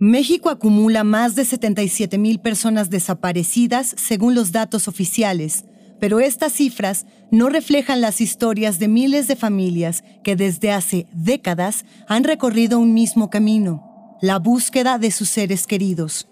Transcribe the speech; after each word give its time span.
México 0.00 0.50
acumula 0.50 1.04
más 1.04 1.36
de 1.36 1.44
77 1.44 2.18
mil 2.18 2.40
personas 2.40 2.90
desaparecidas 2.90 3.94
según 3.96 4.34
los 4.34 4.50
datos 4.50 4.88
oficiales, 4.88 5.64
pero 6.00 6.18
estas 6.18 6.52
cifras 6.52 7.06
no 7.30 7.48
reflejan 7.48 8.00
las 8.00 8.20
historias 8.20 8.80
de 8.80 8.88
miles 8.88 9.28
de 9.28 9.36
familias 9.36 10.02
que 10.24 10.34
desde 10.34 10.72
hace 10.72 11.06
décadas 11.12 11.84
han 12.08 12.24
recorrido 12.24 12.78
un 12.80 12.92
mismo 12.92 13.30
camino, 13.30 14.16
la 14.20 14.40
búsqueda 14.40 14.98
de 14.98 15.12
sus 15.12 15.28
seres 15.28 15.66
queridos. 15.66 16.28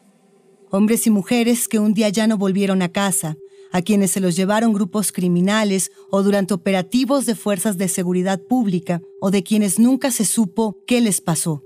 Hombres 0.70 1.06
y 1.06 1.10
mujeres 1.10 1.68
que 1.68 1.78
un 1.78 1.94
día 1.94 2.08
ya 2.08 2.26
no 2.26 2.38
volvieron 2.38 2.82
a 2.82 2.88
casa, 2.88 3.36
a 3.70 3.80
quienes 3.80 4.10
se 4.10 4.20
los 4.20 4.34
llevaron 4.34 4.72
grupos 4.72 5.12
criminales 5.12 5.92
o 6.10 6.22
durante 6.22 6.52
operativos 6.52 7.26
de 7.26 7.36
fuerzas 7.36 7.78
de 7.78 7.88
seguridad 7.88 8.40
pública, 8.40 9.00
o 9.20 9.30
de 9.30 9.44
quienes 9.44 9.78
nunca 9.78 10.10
se 10.10 10.24
supo 10.24 10.78
qué 10.86 11.00
les 11.00 11.20
pasó. 11.20 11.62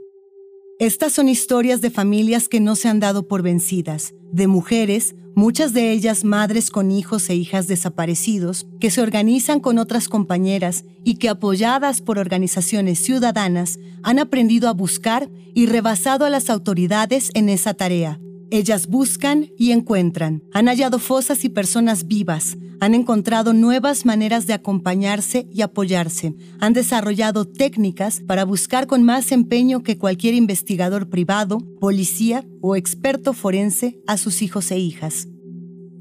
Estas 0.78 1.14
son 1.14 1.30
historias 1.30 1.80
de 1.80 1.90
familias 1.90 2.50
que 2.50 2.60
no 2.60 2.76
se 2.76 2.88
han 2.88 3.00
dado 3.00 3.26
por 3.26 3.40
vencidas, 3.40 4.12
de 4.30 4.46
mujeres, 4.46 5.14
muchas 5.34 5.72
de 5.72 5.90
ellas 5.90 6.22
madres 6.22 6.68
con 6.68 6.90
hijos 6.90 7.30
e 7.30 7.34
hijas 7.34 7.66
desaparecidos, 7.66 8.66
que 8.78 8.90
se 8.90 9.00
organizan 9.00 9.60
con 9.60 9.78
otras 9.78 10.06
compañeras 10.06 10.84
y 11.02 11.14
que 11.14 11.30
apoyadas 11.30 12.02
por 12.02 12.18
organizaciones 12.18 12.98
ciudadanas 12.98 13.78
han 14.02 14.18
aprendido 14.18 14.68
a 14.68 14.74
buscar 14.74 15.30
y 15.54 15.64
rebasado 15.64 16.26
a 16.26 16.30
las 16.30 16.50
autoridades 16.50 17.30
en 17.32 17.48
esa 17.48 17.72
tarea, 17.72 18.20
ellas 18.50 18.86
buscan 18.86 19.50
y 19.58 19.72
encuentran, 19.72 20.42
han 20.52 20.66
hallado 20.66 20.98
fosas 20.98 21.44
y 21.44 21.48
personas 21.48 22.06
vivas, 22.06 22.56
han 22.80 22.94
encontrado 22.94 23.52
nuevas 23.52 24.04
maneras 24.04 24.46
de 24.46 24.52
acompañarse 24.52 25.46
y 25.52 25.62
apoyarse, 25.62 26.34
han 26.60 26.72
desarrollado 26.72 27.46
técnicas 27.46 28.20
para 28.20 28.44
buscar 28.44 28.86
con 28.86 29.02
más 29.02 29.32
empeño 29.32 29.82
que 29.82 29.98
cualquier 29.98 30.34
investigador 30.34 31.08
privado, 31.08 31.58
policía 31.80 32.44
o 32.60 32.76
experto 32.76 33.32
forense 33.32 34.00
a 34.06 34.16
sus 34.16 34.42
hijos 34.42 34.70
e 34.70 34.78
hijas. 34.78 35.28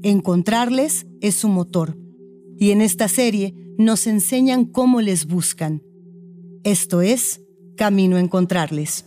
Encontrarles 0.02 1.06
es 1.20 1.34
su 1.34 1.48
motor. 1.48 1.96
Y 2.58 2.70
en 2.70 2.80
esta 2.80 3.08
serie 3.08 3.54
nos 3.78 4.06
enseñan 4.06 4.64
cómo 4.64 5.00
les 5.00 5.26
buscan. 5.26 5.82
Esto 6.64 7.02
es 7.02 7.42
Camino 7.76 8.16
a 8.16 8.20
Encontrarles. 8.20 9.04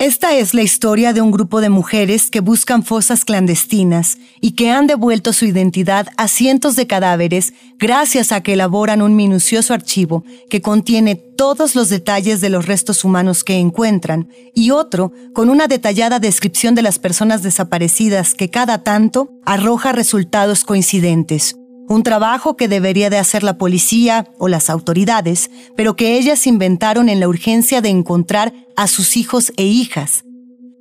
Esta 0.00 0.32
es 0.32 0.54
la 0.54 0.62
historia 0.62 1.12
de 1.12 1.20
un 1.20 1.30
grupo 1.30 1.60
de 1.60 1.68
mujeres 1.68 2.30
que 2.30 2.40
buscan 2.40 2.82
fosas 2.82 3.26
clandestinas 3.26 4.16
y 4.40 4.52
que 4.52 4.70
han 4.70 4.86
devuelto 4.86 5.34
su 5.34 5.44
identidad 5.44 6.08
a 6.16 6.26
cientos 6.26 6.74
de 6.74 6.86
cadáveres 6.86 7.52
gracias 7.78 8.32
a 8.32 8.42
que 8.42 8.54
elaboran 8.54 9.02
un 9.02 9.14
minucioso 9.14 9.74
archivo 9.74 10.24
que 10.48 10.62
contiene 10.62 11.16
todos 11.16 11.74
los 11.74 11.90
detalles 11.90 12.40
de 12.40 12.48
los 12.48 12.64
restos 12.64 13.04
humanos 13.04 13.44
que 13.44 13.58
encuentran 13.58 14.30
y 14.54 14.70
otro 14.70 15.12
con 15.34 15.50
una 15.50 15.68
detallada 15.68 16.18
descripción 16.18 16.74
de 16.74 16.80
las 16.80 16.98
personas 16.98 17.42
desaparecidas 17.42 18.32
que 18.32 18.48
cada 18.48 18.82
tanto 18.82 19.28
arroja 19.44 19.92
resultados 19.92 20.64
coincidentes 20.64 21.59
un 21.90 22.04
trabajo 22.04 22.56
que 22.56 22.68
debería 22.68 23.10
de 23.10 23.18
hacer 23.18 23.42
la 23.42 23.58
policía 23.58 24.28
o 24.38 24.46
las 24.46 24.70
autoridades, 24.70 25.50
pero 25.76 25.96
que 25.96 26.16
ellas 26.16 26.46
inventaron 26.46 27.08
en 27.08 27.18
la 27.18 27.26
urgencia 27.26 27.80
de 27.80 27.88
encontrar 27.88 28.54
a 28.76 28.86
sus 28.86 29.16
hijos 29.16 29.52
e 29.56 29.64
hijas. 29.64 30.22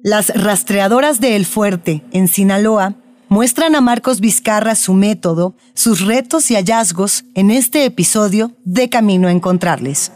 Las 0.04 0.30
rastreadoras 0.36 1.20
de 1.20 1.36
El 1.36 1.48
Fuerte, 1.48 2.04
en 2.12 2.28
Sinaloa, 2.28 2.94
muestran 3.28 3.76
a 3.76 3.82
Marcos 3.82 4.20
Vizcarra 4.20 4.76
su 4.76 4.94
método, 4.94 5.56
sus 5.74 6.06
retos 6.06 6.52
y 6.52 6.56
hallazgos 6.56 7.26
en 7.34 7.50
este 7.50 7.86
episodio 7.86 8.52
de 8.64 8.88
Camino 8.90 9.28
a 9.28 9.32
Encontrarles. 9.32 10.12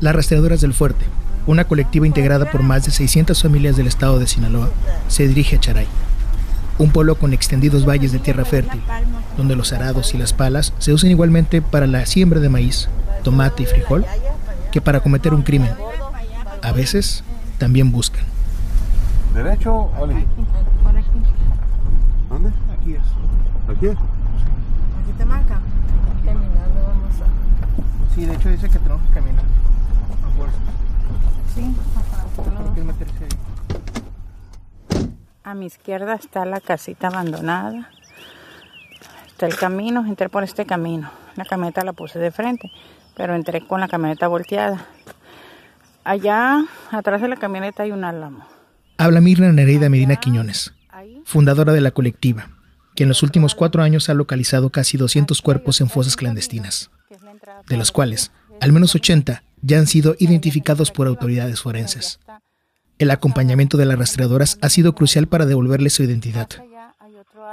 Las 0.00 0.14
Rastreadoras 0.14 0.62
del 0.62 0.72
Fuerte, 0.72 1.04
una 1.46 1.64
colectiva 1.64 2.06
integrada 2.06 2.50
por 2.50 2.62
más 2.62 2.86
de 2.86 2.90
600 2.90 3.42
familias 3.42 3.76
del 3.76 3.86
estado 3.86 4.18
de 4.18 4.26
Sinaloa, 4.26 4.70
se 5.08 5.28
dirige 5.28 5.56
a 5.56 5.60
Charay, 5.60 5.86
un 6.78 6.90
pueblo 6.90 7.16
con 7.16 7.34
extendidos 7.34 7.86
valles 7.86 8.10
de 8.10 8.18
tierra 8.18 8.46
fértil, 8.46 8.80
donde 9.36 9.56
los 9.56 9.74
arados 9.74 10.14
y 10.14 10.18
las 10.18 10.32
palas 10.32 10.72
se 10.78 10.94
usan 10.94 11.10
igualmente 11.10 11.60
para 11.60 11.86
la 11.86 12.06
siembra 12.06 12.40
de 12.40 12.48
maíz, 12.48 12.88
tomate 13.22 13.64
y 13.64 13.66
frijol 13.66 14.06
que 14.72 14.80
para 14.80 15.00
cometer 15.00 15.34
un 15.34 15.42
crimen. 15.42 15.72
A 16.62 16.72
veces 16.72 17.22
también 17.58 17.92
buscan. 17.92 18.24
¿Derecho, 19.34 19.90
Oli? 19.98 20.14
Por 20.82 20.96
aquí. 20.96 21.08
¿Dónde? 22.30 22.48
Aquí 22.48 22.94
es. 22.94 23.76
¿Aquí? 23.76 23.88
Aquí 23.88 23.98
te 25.18 25.24
marca. 25.26 25.60
Caminando 26.24 26.80
vamos 26.86 27.14
a... 27.20 28.14
Sí, 28.14 28.24
de 28.24 28.34
hecho 28.34 28.48
dice 28.48 28.68
que 28.68 28.78
tenemos 28.78 29.02
que 29.08 29.14
caminar. 29.14 29.49
A 35.42 35.54
mi 35.54 35.66
izquierda 35.66 36.14
está 36.14 36.44
la 36.44 36.60
casita 36.60 37.08
abandonada. 37.08 37.90
Está 39.26 39.46
el 39.46 39.56
camino, 39.56 40.06
entré 40.06 40.28
por 40.28 40.44
este 40.44 40.64
camino. 40.66 41.10
La 41.36 41.44
camioneta 41.44 41.82
la 41.84 41.92
puse 41.92 42.18
de 42.18 42.30
frente, 42.30 42.70
pero 43.16 43.34
entré 43.34 43.66
con 43.66 43.80
la 43.80 43.88
camioneta 43.88 44.28
volteada. 44.28 44.86
Allá, 46.04 46.64
atrás 46.90 47.20
de 47.20 47.28
la 47.28 47.36
camioneta 47.36 47.82
hay 47.82 47.92
un 47.92 48.04
álamo. 48.04 48.44
Habla 48.98 49.20
Mirna 49.20 49.52
Nereida 49.52 49.88
Medina 49.88 50.16
Quiñones, 50.16 50.74
fundadora 51.24 51.72
de 51.72 51.80
la 51.80 51.90
colectiva, 51.90 52.50
que 52.94 53.04
en 53.04 53.08
los 53.08 53.22
últimos 53.22 53.54
cuatro 53.54 53.82
años 53.82 54.08
ha 54.08 54.14
localizado 54.14 54.70
casi 54.70 54.98
200 54.98 55.40
cuerpos 55.42 55.80
en 55.80 55.88
fosas 55.88 56.16
clandestinas, 56.16 56.90
de 57.66 57.76
los 57.76 57.92
cuales 57.92 58.30
al 58.60 58.72
menos 58.72 58.94
80 58.94 59.42
ya 59.62 59.78
han 59.78 59.86
sido 59.86 60.16
identificados 60.18 60.90
por 60.90 61.06
autoridades 61.06 61.60
forenses. 61.60 62.20
El 62.98 63.10
acompañamiento 63.10 63.76
de 63.76 63.86
las 63.86 63.98
rastreadoras 63.98 64.58
ha 64.60 64.68
sido 64.68 64.94
crucial 64.94 65.26
para 65.26 65.46
devolverles 65.46 65.94
su 65.94 66.02
identidad. 66.02 66.48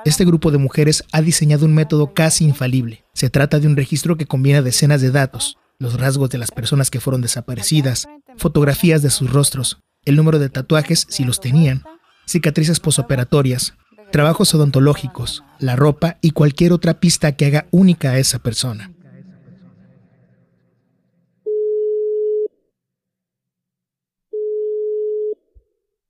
Este 0.06 0.26
grupo 0.26 0.52
de 0.52 0.58
mujeres 0.58 1.04
ha 1.12 1.22
diseñado 1.22 1.66
un 1.66 1.74
método 1.74 2.14
casi 2.14 2.46
infalible. 2.46 3.04
Se 3.14 3.30
trata 3.30 3.60
de 3.60 3.68
un 3.68 3.76
registro 3.76 4.18
que 4.18 4.26
combina 4.26 4.62
decenas 4.62 5.02
de 5.02 5.12
datos, 5.12 5.58
los 5.80 6.00
rasgos 6.00 6.30
de 6.30 6.38
las 6.38 6.52
personas 6.52 6.90
que 6.90 7.00
fueron 7.00 7.22
desaparecidas, 7.22 8.08
fotografías 8.38 9.02
de 9.02 9.10
sus 9.10 9.32
rostros, 9.32 9.80
el 10.06 10.16
número 10.16 10.40
de 10.40 10.50
tatuajes 10.50 11.06
si 11.10 11.24
los 11.24 11.40
tenían, 11.40 11.84
cicatrices 12.26 12.80
posoperatorias, 12.80 13.74
trabajos 14.12 14.54
odontológicos, 14.56 15.44
la 15.60 15.76
ropa 15.76 16.18
y 16.22 16.32
cualquier 16.32 16.74
otra 16.74 17.00
pista 17.00 17.34
que 17.34 17.46
haga 17.46 17.68
única 17.72 18.12
a 18.12 18.20
esa 18.20 18.40
persona. 18.40 18.92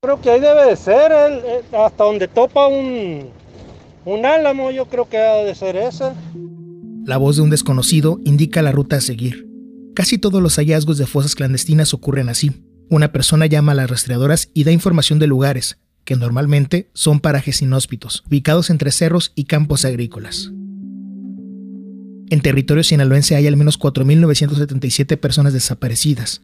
Creo 0.03 0.21
que 0.21 0.29
ahí 0.29 0.39
debe 0.39 0.67
de 0.67 0.75
ser, 0.75 1.11
hasta 1.73 2.03
donde 2.03 2.27
topa 2.27 2.67
un, 2.67 3.31
un 4.05 4.25
álamo, 4.27 4.69
yo 4.69 4.85
creo 4.85 5.09
que 5.09 5.17
ha 5.17 5.37
de 5.37 5.55
ser 5.55 5.75
ese. 5.75 6.11
La 7.03 7.17
voz 7.17 7.37
de 7.37 7.41
un 7.41 7.49
desconocido 7.49 8.19
indica 8.23 8.61
la 8.61 8.71
ruta 8.71 8.97
a 8.97 9.01
seguir. 9.01 9.49
Casi 9.95 10.19
todos 10.19 10.39
los 10.39 10.57
hallazgos 10.57 10.99
de 10.99 11.07
fosas 11.07 11.33
clandestinas 11.33 11.95
ocurren 11.95 12.29
así. 12.29 12.63
Una 12.91 13.11
persona 13.11 13.47
llama 13.47 13.71
a 13.71 13.75
las 13.75 13.89
rastreadoras 13.89 14.51
y 14.53 14.65
da 14.65 14.71
información 14.71 15.17
de 15.17 15.25
lugares, 15.25 15.79
que 16.05 16.15
normalmente 16.15 16.91
son 16.93 17.19
parajes 17.19 17.63
inhóspitos, 17.63 18.23
ubicados 18.27 18.69
entre 18.69 18.91
cerros 18.91 19.31
y 19.33 19.45
campos 19.45 19.83
agrícolas. 19.83 20.51
En 22.29 22.41
territorio 22.41 22.83
sinaloense 22.83 23.35
hay 23.35 23.47
al 23.47 23.57
menos 23.57 23.79
4.977 23.79 25.17
personas 25.17 25.53
desaparecidas. 25.53 26.43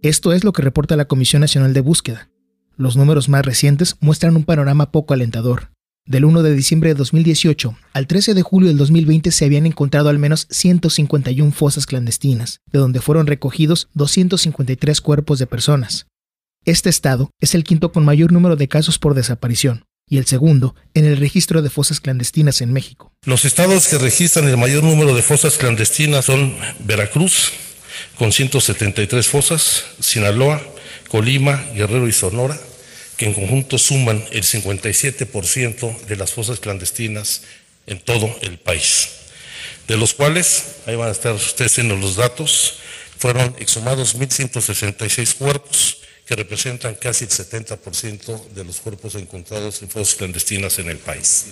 Esto 0.00 0.32
es 0.32 0.42
lo 0.42 0.52
que 0.52 0.62
reporta 0.62 0.96
la 0.96 1.04
Comisión 1.04 1.40
Nacional 1.40 1.74
de 1.74 1.80
Búsqueda, 1.80 2.30
los 2.76 2.96
números 2.96 3.28
más 3.28 3.44
recientes 3.44 3.96
muestran 4.00 4.36
un 4.36 4.44
panorama 4.44 4.90
poco 4.90 5.14
alentador. 5.14 5.70
Del 6.06 6.26
1 6.26 6.42
de 6.42 6.54
diciembre 6.54 6.90
de 6.90 6.94
2018 6.96 7.78
al 7.94 8.06
13 8.06 8.34
de 8.34 8.42
julio 8.42 8.68
del 8.68 8.76
2020 8.76 9.30
se 9.30 9.46
habían 9.46 9.64
encontrado 9.64 10.10
al 10.10 10.18
menos 10.18 10.46
151 10.50 11.52
fosas 11.52 11.86
clandestinas, 11.86 12.60
de 12.70 12.78
donde 12.78 13.00
fueron 13.00 13.26
recogidos 13.26 13.88
253 13.94 15.00
cuerpos 15.00 15.38
de 15.38 15.46
personas. 15.46 16.06
Este 16.66 16.90
estado 16.90 17.30
es 17.40 17.54
el 17.54 17.64
quinto 17.64 17.90
con 17.90 18.04
mayor 18.04 18.32
número 18.32 18.56
de 18.56 18.68
casos 18.68 18.98
por 18.98 19.14
desaparición, 19.14 19.84
y 20.08 20.18
el 20.18 20.26
segundo 20.26 20.74
en 20.92 21.06
el 21.06 21.16
registro 21.16 21.62
de 21.62 21.70
fosas 21.70 22.00
clandestinas 22.00 22.60
en 22.60 22.72
México. 22.72 23.12
Los 23.24 23.46
estados 23.46 23.88
que 23.88 23.96
registran 23.96 24.46
el 24.48 24.58
mayor 24.58 24.84
número 24.84 25.14
de 25.14 25.22
fosas 25.22 25.56
clandestinas 25.56 26.26
son 26.26 26.54
Veracruz, 26.80 27.52
con 28.18 28.32
173 28.32 29.26
fosas, 29.26 29.84
Sinaloa, 30.00 30.60
Colima, 31.14 31.64
Guerrero 31.76 32.08
y 32.08 32.12
Sonora, 32.12 32.58
que 33.16 33.26
en 33.26 33.34
conjunto 33.34 33.78
suman 33.78 34.24
el 34.32 34.42
57% 34.42 36.06
de 36.06 36.16
las 36.16 36.32
fosas 36.32 36.58
clandestinas 36.58 37.42
en 37.86 38.00
todo 38.00 38.36
el 38.42 38.58
país, 38.58 39.10
de 39.86 39.96
los 39.96 40.12
cuales, 40.12 40.64
ahí 40.86 40.96
van 40.96 41.10
a 41.10 41.12
estar 41.12 41.32
ustedes 41.32 41.78
en 41.78 41.88
los 42.00 42.16
datos, 42.16 42.78
fueron 43.16 43.54
exhumados 43.60 44.18
1.166 44.18 45.36
cuerpos, 45.36 45.98
que 46.26 46.34
representan 46.34 46.96
casi 46.96 47.26
el 47.26 47.30
70% 47.30 48.48
de 48.48 48.64
los 48.64 48.80
cuerpos 48.80 49.14
encontrados 49.14 49.82
en 49.82 49.90
fosas 49.90 50.16
clandestinas 50.16 50.80
en 50.80 50.90
el 50.90 50.98
país. 50.98 51.46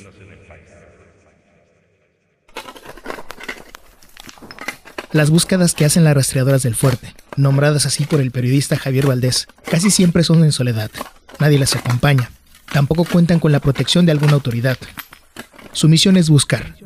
Las 5.12 5.28
búsquedas 5.28 5.74
que 5.74 5.84
hacen 5.84 6.04
las 6.04 6.14
rastreadoras 6.14 6.62
del 6.62 6.74
fuerte, 6.74 7.14
nombradas 7.36 7.84
así 7.84 8.04
por 8.06 8.22
el 8.22 8.30
periodista 8.30 8.78
Javier 8.78 9.06
Valdés, 9.06 9.46
casi 9.70 9.90
siempre 9.90 10.24
son 10.24 10.42
en 10.42 10.52
soledad. 10.52 10.90
Nadie 11.38 11.58
las 11.58 11.76
acompaña. 11.76 12.30
Tampoco 12.72 13.04
cuentan 13.04 13.38
con 13.38 13.52
la 13.52 13.60
protección 13.60 14.06
de 14.06 14.12
alguna 14.12 14.32
autoridad. 14.32 14.78
Su 15.72 15.90
misión 15.90 16.16
es 16.16 16.30
buscar. 16.30 16.76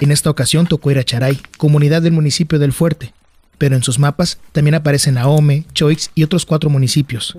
En 0.00 0.10
esta 0.10 0.28
ocasión 0.28 0.66
tocó 0.66 0.90
ir 0.90 0.98
a 0.98 1.04
Charay, 1.04 1.40
comunidad 1.56 2.02
del 2.02 2.12
municipio 2.12 2.58
del 2.58 2.74
Fuerte, 2.74 3.14
pero 3.56 3.74
en 3.74 3.82
sus 3.82 3.98
mapas 3.98 4.38
también 4.52 4.74
aparecen 4.74 5.16
Ahome, 5.16 5.64
Choix 5.72 6.10
y 6.14 6.24
otros 6.24 6.44
cuatro 6.44 6.68
municipios. 6.68 7.38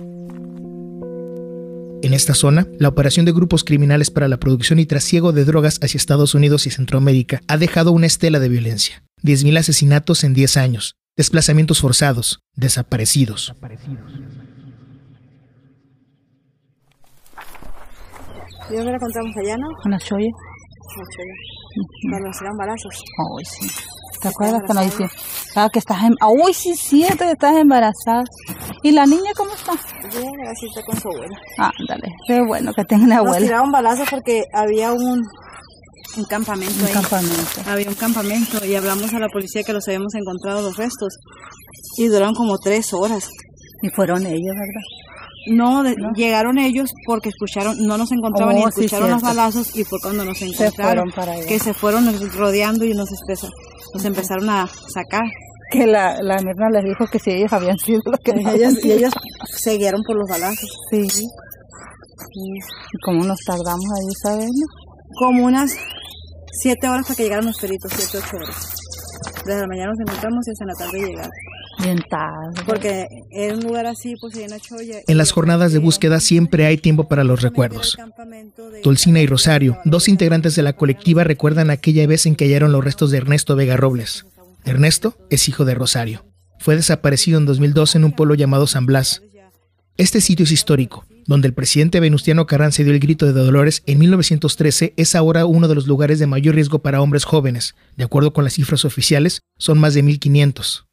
En 2.02 2.12
esta 2.12 2.34
zona, 2.34 2.66
la 2.80 2.88
operación 2.88 3.24
de 3.24 3.32
grupos 3.32 3.62
criminales 3.62 4.10
para 4.10 4.26
la 4.26 4.38
producción 4.38 4.80
y 4.80 4.86
trasiego 4.86 5.32
de 5.32 5.44
drogas 5.44 5.78
hacia 5.80 5.98
Estados 5.98 6.34
Unidos 6.34 6.66
y 6.66 6.70
Centroamérica 6.70 7.40
ha 7.46 7.56
dejado 7.56 7.92
una 7.92 8.06
estela 8.06 8.40
de 8.40 8.48
violencia. 8.48 9.05
10.000 9.22 9.58
asesinatos 9.58 10.24
en 10.24 10.34
10 10.34 10.56
años, 10.56 10.96
desplazamientos 11.16 11.80
forzados, 11.80 12.40
desaparecidos. 12.54 13.54
¿Y 18.70 18.74
dónde 18.74 18.90
la 18.90 18.96
encontramos 18.96 19.36
allá, 19.36 19.56
no? 19.58 19.68
Una 19.84 19.98
choya. 19.98 20.26
Una 20.28 21.04
choya. 21.14 21.34
Cuando 22.10 22.26
nos 22.28 22.38
tiraron 22.38 22.58
balazos. 22.58 23.04
Ay, 23.38 23.44
sí. 23.44 23.82
¿Te 24.20 24.28
acuerdas 24.28 24.60
que 24.66 24.74
nos 24.74 24.84
dice? 24.84 25.04
Ah, 25.54 25.68
que 25.72 25.78
estás 25.78 26.02
en... 26.02 26.14
Uy, 26.42 26.52
sí, 26.52 26.74
cierto 26.74 27.18
que 27.24 27.32
estás 27.32 27.54
embarazada. 27.56 28.24
¿Y 28.82 28.90
la 28.92 29.06
niña 29.06 29.30
cómo 29.36 29.52
está? 29.52 29.72
Bien, 30.10 30.32
así 30.50 30.66
está 30.66 30.82
con 30.82 30.98
su 30.98 31.08
abuela. 31.08 31.36
Ah, 31.58 31.70
dale. 31.88 32.08
Qué 32.26 32.40
bueno 32.46 32.72
que 32.74 32.84
tenga 32.84 33.04
una 33.04 33.16
Nos 33.16 33.26
abuela. 33.26 33.46
tiraron 33.46 33.70
balazos 33.70 34.08
porque 34.10 34.42
había 34.52 34.92
un, 34.92 35.22
un 36.16 36.24
campamento 36.24 36.74
Un 36.80 36.86
ahí. 36.86 36.92
campamento. 36.92 37.60
Había 37.66 37.88
un 37.88 37.94
campamento 37.94 38.64
y 38.64 38.74
hablamos 38.74 39.12
a 39.14 39.18
la 39.18 39.28
policía 39.28 39.62
que 39.64 39.72
los 39.72 39.86
habíamos 39.88 40.14
encontrado 40.14 40.62
los 40.62 40.76
restos. 40.76 41.14
Y 41.98 42.06
duraron 42.08 42.34
como 42.34 42.58
tres 42.58 42.92
horas. 42.92 43.28
Y 43.82 43.88
fueron 43.90 44.24
ellos, 44.26 44.54
¿verdad? 44.54 45.54
No, 45.54 45.82
de- 45.84 45.94
llegaron 46.16 46.58
ellos 46.58 46.90
porque 47.06 47.28
escucharon, 47.28 47.76
no 47.86 47.96
nos 47.96 48.10
encontraban 48.10 48.56
Oh, 48.56 48.58
y 48.58 48.62
sí, 48.72 48.80
escucharon 48.80 49.10
los 49.10 49.22
balazos 49.22 49.76
y 49.76 49.84
fue 49.84 49.98
cuando 50.02 50.24
nos 50.24 50.40
encontraron. 50.42 50.74
fueron 50.74 51.10
para 51.12 51.32
allá. 51.32 51.46
que 51.46 51.58
se 51.60 51.72
fueron 51.72 52.04
rodeando 52.32 52.84
y 52.84 52.94
nos, 52.94 53.08
empezó- 53.12 53.50
nos 53.94 54.04
empezaron 54.04 54.48
a 54.50 54.66
sacar. 54.92 55.22
Que 55.70 55.86
la, 55.86 56.20
la 56.22 56.36
Mirna 56.42 56.70
les 56.70 56.84
dijo 56.84 57.06
que 57.10 57.18
si 57.18 57.30
ellos 57.32 57.52
habían 57.52 57.76
sido 57.78 58.00
los 58.06 58.18
que 58.20 58.32
Y 58.40 58.48
ellos, 58.48 58.84
y 58.84 58.92
ellos 58.92 59.12
seguieron 59.56 60.00
por 60.06 60.16
los 60.16 60.28
balazos. 60.28 60.68
Sí. 60.90 61.06
¿Y 62.34 62.98
cómo 63.04 63.24
nos 63.24 63.38
tardamos 63.46 63.84
ahí, 63.96 64.14
sabes? 64.22 64.50
Como 65.18 65.44
unas 65.46 65.72
siete 66.60 66.88
horas 66.88 67.06
para 67.06 67.16
que 67.16 67.22
llegaran 67.24 67.46
los 67.46 67.58
peritos, 67.58 67.92
siete, 67.94 68.18
ocho 68.18 68.36
horas. 68.36 68.74
Desde 69.44 69.60
la 69.60 69.66
mañana 69.66 69.92
nos 69.92 70.00
encontramos 70.00 70.46
y 70.46 70.50
hasta 70.50 70.64
la 70.64 70.74
tarde 70.74 71.16
tarde. 72.08 72.62
Porque 72.66 73.06
era 73.30 73.54
un 73.54 73.60
lugar 73.60 73.86
así, 73.86 74.14
pues 74.20 74.36
hay 74.36 74.44
una 74.44 74.58
cholla. 74.58 75.00
En 75.06 75.18
las 75.18 75.32
jornadas 75.32 75.72
de 75.72 75.78
búsqueda 75.78 76.20
siempre 76.20 76.66
hay 76.66 76.76
tiempo 76.76 77.08
para 77.08 77.24
los 77.24 77.42
recuerdos. 77.42 77.96
Dulcina 78.82 79.20
y 79.20 79.26
Rosario, 79.26 79.78
dos 79.84 80.08
integrantes 80.08 80.56
de 80.56 80.62
la 80.62 80.74
colectiva, 80.74 81.24
recuerdan 81.24 81.70
aquella 81.70 82.06
vez 82.06 82.26
en 82.26 82.36
que 82.36 82.46
hallaron 82.46 82.72
los 82.72 82.84
restos 82.84 83.10
de 83.10 83.18
Ernesto 83.18 83.56
Vega 83.56 83.76
Robles. 83.76 84.26
Ernesto 84.64 85.16
es 85.30 85.48
hijo 85.48 85.64
de 85.64 85.74
Rosario. 85.74 86.24
Fue 86.58 86.74
desaparecido 86.74 87.38
en 87.38 87.46
2012 87.46 87.98
en 87.98 88.04
un 88.04 88.12
pueblo 88.12 88.34
llamado 88.34 88.66
San 88.66 88.86
Blas. 88.86 89.22
Este 89.96 90.20
sitio 90.20 90.44
es 90.44 90.52
histórico, 90.52 91.04
donde 91.26 91.48
el 91.48 91.54
presidente 91.54 92.00
Venustiano 92.00 92.46
Carranza 92.46 92.82
dio 92.82 92.92
el 92.92 93.00
grito 93.00 93.26
de 93.26 93.32
Dolores 93.32 93.82
en 93.86 93.98
1913, 93.98 94.94
es 94.96 95.14
ahora 95.14 95.46
uno 95.46 95.68
de 95.68 95.74
los 95.74 95.86
lugares 95.86 96.18
de 96.18 96.26
mayor 96.26 96.54
riesgo 96.54 96.78
para 96.80 97.00
hombres 97.00 97.24
jóvenes. 97.24 97.74
De 97.96 98.04
acuerdo 98.04 98.32
con 98.32 98.44
las 98.44 98.54
cifras 98.54 98.84
oficiales, 98.84 99.42
son 99.58 99.78
más 99.78 99.94
de 99.94 100.04
1.500. 100.04 100.86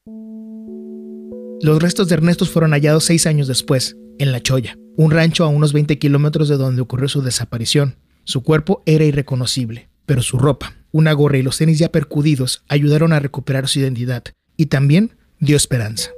Los 1.62 1.81
restos 1.81 2.09
de 2.09 2.15
Ernesto 2.15 2.45
fueron 2.45 2.71
hallados 2.71 3.06
seis 3.06 3.25
años 3.25 3.47
después, 3.47 3.95
en 4.19 4.31
La 4.31 4.41
Choya, 4.41 4.77
un 4.97 5.12
rancho 5.12 5.44
a 5.44 5.47
unos 5.47 5.74
20 5.74 5.97
kilómetros 5.97 6.50
de 6.50 6.57
donde 6.57 6.81
ocurrió 6.81 7.07
su 7.07 7.21
desaparición. 7.21 7.95
Su 8.25 8.41
cuerpo 8.41 8.83
era 8.86 9.06
irreconocible, 9.06 9.89
pero 10.06 10.21
su 10.21 10.38
ropa, 10.38 10.75
una 10.91 11.13
gorra 11.13 11.38
y 11.38 11.44
los 11.44 11.57
tenis 11.57 11.79
ya 11.79 11.89
percudidos 11.89 12.63
ayudaron 12.68 13.13
a 13.13 13.19
recuperar 13.19 13.68
su 13.68 13.79
identidad 13.79 14.24
y 14.57 14.68
también 14.68 15.15
dio 15.39 15.56
esperanza. 15.56 16.12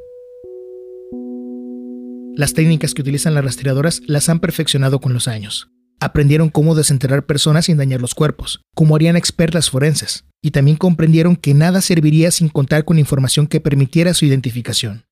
Las 2.37 2.53
técnicas 2.53 2.93
que 2.93 3.01
utilizan 3.01 3.33
las 3.33 3.45
rastreadoras 3.45 4.01
las 4.07 4.27
han 4.27 4.41
perfeccionado 4.41 4.99
con 4.99 5.13
los 5.13 5.29
años. 5.29 5.69
Aprendieron 6.01 6.49
cómo 6.49 6.75
desenterrar 6.75 7.25
personas 7.25 7.65
sin 7.65 7.77
dañar 7.77 8.01
los 8.01 8.13
cuerpos, 8.13 8.59
como 8.75 8.97
harían 8.97 9.15
expertas 9.15 9.69
forenses, 9.69 10.25
y 10.43 10.51
también 10.51 10.75
comprendieron 10.75 11.37
que 11.37 11.53
nada 11.53 11.79
serviría 11.79 12.31
sin 12.31 12.49
contar 12.49 12.83
con 12.83 12.99
información 12.99 13.47
que 13.47 13.61
permitiera 13.61 14.13
su 14.13 14.25
identificación. 14.25 15.05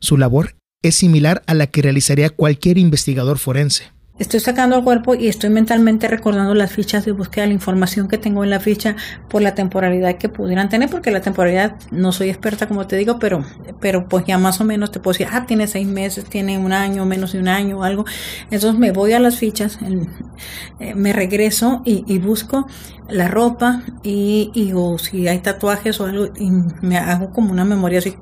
Su 0.00 0.16
labor 0.16 0.56
es 0.82 0.94
similar 0.94 1.42
a 1.46 1.52
la 1.52 1.66
que 1.66 1.82
realizaría 1.82 2.30
cualquier 2.30 2.78
investigador 2.78 3.38
forense. 3.38 3.92
Estoy 4.18 4.40
sacando 4.40 4.76
el 4.76 4.82
cuerpo 4.82 5.14
y 5.14 5.28
estoy 5.28 5.50
mentalmente 5.50 6.08
recordando 6.08 6.54
las 6.54 6.72
fichas 6.72 7.04
de 7.04 7.12
búsqueda, 7.12 7.46
la 7.46 7.52
información 7.52 8.08
que 8.08 8.16
tengo 8.16 8.44
en 8.44 8.48
la 8.48 8.60
ficha 8.60 8.96
por 9.28 9.42
la 9.42 9.54
temporalidad 9.54 10.16
que 10.16 10.30
pudieran 10.30 10.70
tener, 10.70 10.88
porque 10.88 11.10
la 11.10 11.20
temporalidad 11.20 11.76
no 11.90 12.12
soy 12.12 12.30
experta 12.30 12.66
como 12.66 12.86
te 12.86 12.96
digo, 12.96 13.18
pero, 13.18 13.44
pero 13.78 14.08
pues 14.08 14.24
ya 14.24 14.38
más 14.38 14.58
o 14.62 14.64
menos 14.64 14.90
te 14.90 15.00
puedo 15.00 15.12
decir, 15.12 15.28
ah, 15.30 15.44
tiene 15.46 15.66
seis 15.66 15.86
meses, 15.86 16.24
tiene 16.24 16.56
un 16.56 16.72
año, 16.72 17.04
menos 17.04 17.32
de 17.32 17.40
un 17.40 17.48
año 17.48 17.82
algo. 17.84 18.06
Entonces 18.50 18.80
me 18.80 18.90
voy 18.90 19.12
a 19.12 19.18
las 19.20 19.36
fichas, 19.36 19.78
eh, 20.80 20.94
me 20.94 21.12
regreso 21.12 21.82
y, 21.84 22.04
y 22.06 22.18
busco 22.18 22.66
la 23.10 23.28
ropa 23.28 23.82
y, 24.02 24.50
y 24.54 24.72
o 24.74 24.96
si 24.96 25.28
hay 25.28 25.40
tatuajes 25.40 26.00
o 26.00 26.06
algo 26.06 26.28
y 26.38 26.50
me 26.80 26.96
hago 26.96 27.32
como 27.32 27.52
una 27.52 27.66
memoria 27.66 27.98
así. 27.98 28.16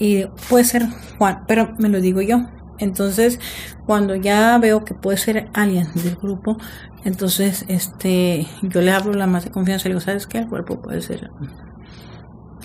Y 0.00 0.24
puede 0.48 0.64
ser 0.64 0.86
Juan, 1.18 1.44
pero 1.46 1.74
me 1.78 1.88
lo 1.88 2.00
digo 2.00 2.22
yo. 2.22 2.48
Entonces, 2.82 3.38
cuando 3.86 4.16
ya 4.16 4.58
veo 4.58 4.84
que 4.84 4.92
puede 4.92 5.16
ser 5.16 5.48
alguien 5.54 5.86
del 5.94 6.16
grupo, 6.16 6.56
entonces 7.04 7.64
este 7.68 8.48
yo 8.62 8.80
le 8.80 8.90
hablo 8.90 9.12
la 9.12 9.28
más 9.28 9.44
de 9.44 9.52
confianza, 9.52 9.88
le 9.88 9.94
digo, 9.94 10.00
¿sabes 10.00 10.26
qué? 10.26 10.38
El 10.38 10.48
cuerpo 10.48 10.82
puede 10.82 11.00
ser 11.00 11.30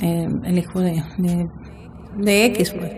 eh, 0.01 0.27
el 0.43 0.57
hijo 0.57 0.79
de, 0.79 1.03
de, 1.19 1.47
de 2.17 2.45
X. 2.45 2.73
pues". 2.73 2.91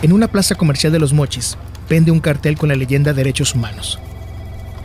En 0.00 0.12
una 0.12 0.28
plaza 0.28 0.54
comercial 0.54 0.90
de 0.92 1.00
Los 1.00 1.12
Mochis, 1.12 1.58
pende 1.86 2.10
un 2.10 2.20
cartel 2.20 2.56
con 2.56 2.70
la 2.70 2.76
leyenda 2.76 3.12
Derechos 3.12 3.54
Humanos. 3.54 3.98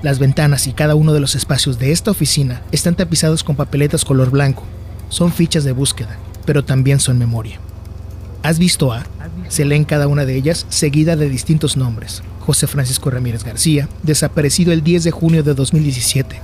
Las 0.04 0.20
ventanas 0.20 0.68
y 0.68 0.74
cada 0.74 0.96
uno 0.96 1.14
de 1.14 1.22
los 1.22 1.34
espacios 1.34 1.80
de 1.80 1.94
esta 1.94 2.12
oficina 2.12 2.62
están 2.74 2.94
tapizados 2.94 3.42
con 3.42 3.56
papeletas 3.56 4.04
color 4.04 4.32
blanco. 4.32 4.64
Son 5.08 5.32
fichas 5.32 5.64
de 5.64 5.72
búsqueda, 5.72 6.18
pero 6.46 6.66
también 6.66 7.00
son 7.00 7.18
memoria. 7.18 7.58
¿Has 8.44 8.60
visto 8.60 8.92
a? 8.92 9.06
Se 9.48 9.64
lee 9.64 9.78
en 9.78 9.86
cada 9.86 10.10
una 10.10 10.26
de 10.26 10.36
ellas 10.36 10.66
seguida 10.68 11.16
de 11.16 11.30
distintos 11.30 11.78
nombres. 11.78 12.22
José 12.42 12.68
Francisco 12.68 13.12
Ramírez 13.12 13.46
García, 13.46 13.88
desaparecido 14.04 14.74
el 14.74 14.84
10 14.84 15.06
de 15.06 15.12
junio 15.12 15.42
de 15.42 15.54
2017. 15.54 16.42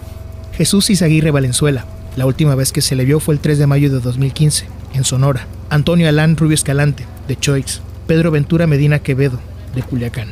Jesús 0.54 0.90
Izaguirre 0.90 1.32
Valenzuela, 1.32 1.86
la 2.16 2.26
última 2.26 2.56
vez 2.56 2.72
que 2.72 2.82
se 2.82 2.96
le 2.96 3.04
vio 3.04 3.20
fue 3.20 3.34
el 3.34 3.42
3 3.42 3.60
de 3.60 3.68
mayo 3.68 3.92
de 3.92 4.00
2015, 4.00 4.68
en 4.94 5.04
Sonora. 5.04 5.48
Antonio 5.70 6.08
Alán 6.08 6.38
Rubio 6.38 6.56
Escalante, 6.56 7.06
de 7.28 7.38
Choix. 7.38 7.82
Pedro 8.08 8.32
Ventura 8.32 8.68
Medina 8.68 9.00
Quevedo, 9.00 9.38
de 9.76 9.84
Culiacán. 9.84 10.30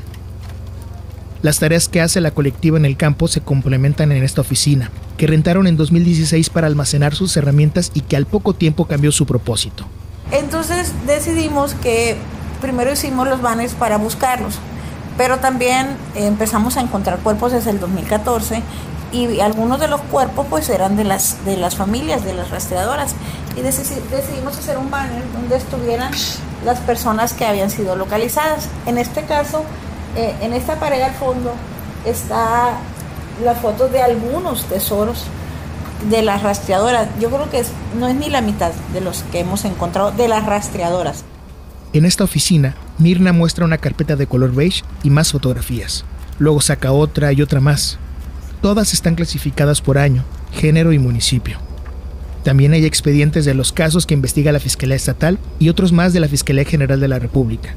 Las 1.41 1.59
tareas 1.59 1.87
que 1.89 2.01
hace 2.01 2.19
la 2.21 2.31
colectiva 2.31 2.77
en 2.77 2.85
el 2.85 2.97
campo 2.97 3.27
se 3.27 3.41
complementan 3.41 4.11
en 4.11 4.23
esta 4.23 4.41
oficina, 4.41 4.89
que 5.17 5.27
rentaron 5.27 5.67
en 5.67 5.77
2016 5.77 6.49
para 6.49 6.67
almacenar 6.67 7.13
sus 7.15 7.35
herramientas 7.37 7.91
y 7.93 8.01
que 8.01 8.15
al 8.17 8.25
poco 8.25 8.53
tiempo 8.53 8.85
cambió 8.85 9.11
su 9.11 9.25
propósito. 9.25 9.85
Entonces 10.31 10.91
decidimos 11.05 11.73
que 11.75 12.17
primero 12.61 12.91
hicimos 12.91 13.27
los 13.27 13.41
banners 13.41 13.73
para 13.73 13.97
buscarlos, 13.97 14.55
pero 15.15 15.37
también 15.37 15.87
empezamos 16.15 16.75
a 16.77 16.81
encontrar 16.81 17.19
cuerpos 17.19 17.51
desde 17.51 17.69
el 17.69 17.79
2014 17.79 18.61
y 19.13 19.39
algunos 19.39 19.79
de 19.79 19.87
los 19.87 20.01
cuerpos 20.01 20.47
pues 20.49 20.67
eran 20.69 20.97
de 20.97 21.03
las 21.05 21.45
de 21.45 21.55
las 21.55 21.75
familias, 21.75 22.25
de 22.25 22.33
las 22.33 22.49
rastreadoras 22.49 23.13
y 23.55 23.61
deci- 23.61 24.01
decidimos 24.11 24.57
hacer 24.57 24.77
un 24.77 24.89
banner 24.91 25.23
donde 25.33 25.55
estuvieran 25.55 26.11
las 26.65 26.79
personas 26.79 27.31
que 27.33 27.45
habían 27.45 27.69
sido 27.69 27.95
localizadas. 27.95 28.67
En 28.85 28.97
este 28.97 29.21
caso, 29.23 29.63
eh, 30.15 30.35
en 30.41 30.53
esta 30.53 30.79
pared 30.79 31.01
al 31.01 31.13
fondo 31.13 31.53
está 32.05 32.77
la 33.43 33.55
foto 33.55 33.87
de 33.87 34.01
algunos 34.01 34.65
tesoros 34.65 35.25
de 36.09 36.21
las 36.21 36.43
rastreadoras. 36.43 37.07
Yo 37.19 37.29
creo 37.29 37.49
que 37.49 37.63
no 37.99 38.07
es 38.07 38.15
ni 38.15 38.29
la 38.29 38.41
mitad 38.41 38.71
de 38.93 39.01
los 39.01 39.23
que 39.31 39.39
hemos 39.39 39.65
encontrado 39.65 40.11
de 40.11 40.27
las 40.27 40.45
rastreadoras. 40.45 41.23
En 41.93 42.05
esta 42.05 42.23
oficina, 42.23 42.75
Mirna 42.97 43.33
muestra 43.33 43.65
una 43.65 43.77
carpeta 43.77 44.15
de 44.15 44.27
color 44.27 44.53
beige 44.53 44.83
y 45.03 45.09
más 45.09 45.31
fotografías. 45.31 46.03
Luego 46.39 46.61
saca 46.61 46.91
otra 46.91 47.31
y 47.33 47.41
otra 47.41 47.59
más. 47.59 47.97
Todas 48.61 48.93
están 48.93 49.15
clasificadas 49.15 49.81
por 49.81 49.97
año, 49.97 50.23
género 50.51 50.93
y 50.93 50.99
municipio. 50.99 51.57
También 52.43 52.73
hay 52.73 52.85
expedientes 52.85 53.45
de 53.45 53.53
los 53.53 53.71
casos 53.71 54.05
que 54.05 54.13
investiga 54.13 54.51
la 54.51 54.59
Fiscalía 54.59 54.95
Estatal 54.95 55.37
y 55.59 55.69
otros 55.69 55.91
más 55.91 56.13
de 56.13 56.19
la 56.19 56.27
Fiscalía 56.27 56.65
General 56.65 56.99
de 56.99 57.07
la 57.07 57.19
República. 57.19 57.75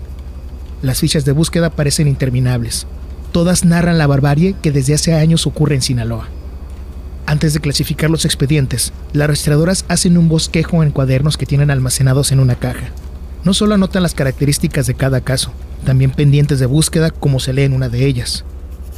Las 0.83 1.01
fichas 1.01 1.27
de 1.27 1.33
búsqueda 1.33 1.71
parecen 1.71 2.09
interminables. 2.09 2.87
Todas 3.33 3.65
narran 3.65 3.99
la 3.99 4.07
barbarie 4.07 4.57
que 4.63 4.73
desde 4.73 4.95
hace 4.95 5.15
años 5.15 5.47
ocurre 5.47 5.75
en 5.75 5.83
Sinaloa. 5.83 6.29
Antes 7.27 7.53
de 7.53 7.61
clasificar 7.61 8.11
los 8.11 8.25
expedientes, 8.25 8.93
las 9.13 9.29
registradoras 9.29 9.85
hacen 9.89 10.17
un 10.17 10.29
bosquejo 10.29 10.83
en 10.83 10.91
cuadernos 10.91 11.37
que 11.37 11.47
tienen 11.47 11.71
almacenados 11.71 12.33
en 12.33 12.41
una 12.41 12.57
caja. 12.57 12.89
No 13.45 13.55
solo 13.55 13.75
anotan 13.75 14.03
las 14.03 14.15
características 14.15 14.87
de 14.87 14.95
cada 14.95 15.21
caso, 15.21 15.53
también 15.85 16.11
pendientes 16.11 16.59
de 16.59 16.67
búsqueda 16.67 17.11
como 17.11 17.41
se 17.41 17.53
lee 17.53 17.63
en 17.63 17.75
una 17.75 17.89
de 17.89 18.07
ellas. 18.07 18.45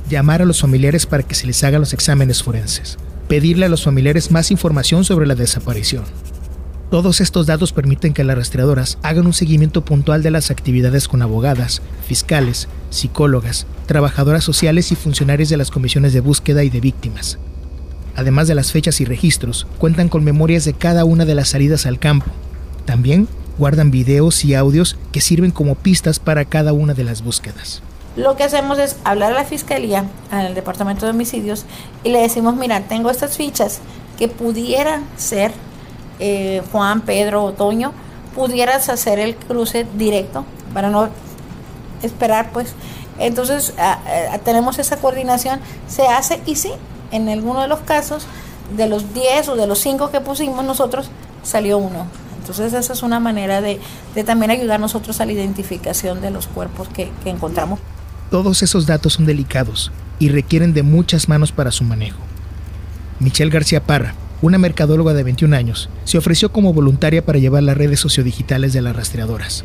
Llamar 0.08 0.40
a 0.40 0.44
los 0.44 0.60
familiares 0.60 1.04
para 1.04 1.24
que 1.24 1.34
se 1.34 1.46
les 1.46 1.62
hagan 1.64 1.80
los 1.80 1.92
exámenes 1.92 2.42
forenses. 2.42 2.96
Pedirle 3.28 3.66
a 3.66 3.68
los 3.68 3.84
familiares 3.84 4.30
más 4.30 4.50
información 4.50 5.04
sobre 5.04 5.26
la 5.26 5.34
desaparición. 5.34 6.04
Todos 6.92 7.22
estos 7.22 7.46
datos 7.46 7.72
permiten 7.72 8.12
que 8.12 8.22
las 8.22 8.36
rastreadoras 8.36 8.98
hagan 9.02 9.24
un 9.24 9.32
seguimiento 9.32 9.82
puntual 9.82 10.22
de 10.22 10.30
las 10.30 10.50
actividades 10.50 11.08
con 11.08 11.22
abogadas, 11.22 11.80
fiscales, 12.06 12.68
psicólogas, 12.90 13.66
trabajadoras 13.86 14.44
sociales 14.44 14.92
y 14.92 14.94
funcionarios 14.94 15.48
de 15.48 15.56
las 15.56 15.70
comisiones 15.70 16.12
de 16.12 16.20
búsqueda 16.20 16.64
y 16.64 16.68
de 16.68 16.80
víctimas, 16.80 17.38
Además 18.14 18.46
de 18.46 18.54
las 18.54 18.72
fechas 18.72 19.00
y 19.00 19.06
registros, 19.06 19.66
cuentan 19.78 20.10
con 20.10 20.22
memorias 20.22 20.66
de 20.66 20.74
cada 20.74 21.06
una 21.06 21.24
de 21.24 21.34
las 21.34 21.48
salidas 21.48 21.86
al 21.86 21.98
campo. 21.98 22.30
También 22.84 23.26
guardan 23.56 23.90
videos 23.90 24.44
y 24.44 24.54
audios 24.54 24.98
que 25.12 25.22
sirven 25.22 25.50
como 25.50 25.76
pistas 25.76 26.18
para 26.18 26.44
cada 26.44 26.74
una 26.74 26.92
de 26.92 27.04
las 27.04 27.24
búsquedas. 27.24 27.80
Lo 28.16 28.36
que 28.36 28.44
hacemos 28.44 28.78
es 28.78 28.96
hablar 29.04 29.32
a 29.32 29.36
la 29.36 29.44
fiscalía, 29.44 30.04
al 30.30 30.54
departamento 30.54 31.06
de 31.06 31.12
homicidios, 31.12 31.64
y 32.04 32.10
le 32.10 32.18
decimos, 32.18 32.54
mira, 32.54 32.82
tengo 32.82 33.08
estas 33.08 33.38
fichas 33.38 33.80
que 34.18 34.28
pudieran 34.28 35.04
ser 35.16 35.52
eh, 36.24 36.62
Juan, 36.70 37.00
Pedro, 37.00 37.42
Otoño, 37.42 37.92
pudieras 38.32 38.88
hacer 38.88 39.18
el 39.18 39.34
cruce 39.34 39.84
directo 39.98 40.44
para 40.72 40.88
no 40.88 41.08
esperar, 42.00 42.52
pues. 42.52 42.74
Entonces 43.18 43.74
tenemos 44.44 44.78
esa 44.78 44.98
coordinación, 44.98 45.60
se 45.88 46.06
hace 46.06 46.40
y 46.46 46.54
sí, 46.54 46.70
en 47.10 47.28
alguno 47.28 47.60
de 47.60 47.68
los 47.68 47.80
casos, 47.80 48.26
de 48.76 48.86
los 48.86 49.12
10 49.12 49.48
o 49.48 49.56
de 49.56 49.66
los 49.66 49.80
5 49.80 50.10
que 50.12 50.20
pusimos 50.20 50.64
nosotros, 50.64 51.10
salió 51.42 51.78
uno. 51.78 52.06
Entonces 52.38 52.72
esa 52.72 52.92
es 52.92 53.02
una 53.02 53.18
manera 53.18 53.60
de, 53.60 53.80
también 54.24 54.52
ayudar 54.52 54.78
nosotros 54.78 55.20
a 55.20 55.26
la 55.26 55.32
identificación 55.32 56.20
de 56.20 56.30
los 56.30 56.46
cuerpos 56.46 56.88
que, 56.88 57.10
que 57.24 57.30
encontramos. 57.30 57.80
Todos 58.30 58.62
esos 58.62 58.86
datos 58.86 59.14
son 59.14 59.26
delicados 59.26 59.90
y 60.20 60.28
requieren 60.28 60.72
de 60.72 60.84
muchas 60.84 61.28
manos 61.28 61.50
para 61.50 61.72
su 61.72 61.82
manejo. 61.82 62.18
Michelle 63.20 63.50
García 63.50 63.82
Parra, 63.82 64.14
una 64.42 64.58
mercadóloga 64.58 65.14
de 65.14 65.22
21 65.22 65.56
años, 65.56 65.88
se 66.04 66.18
ofreció 66.18 66.52
como 66.52 66.74
voluntaria 66.74 67.24
para 67.24 67.38
llevar 67.38 67.62
las 67.62 67.76
redes 67.76 68.00
sociodigitales 68.00 68.72
de 68.72 68.82
las 68.82 68.94
rastreadoras. 68.94 69.64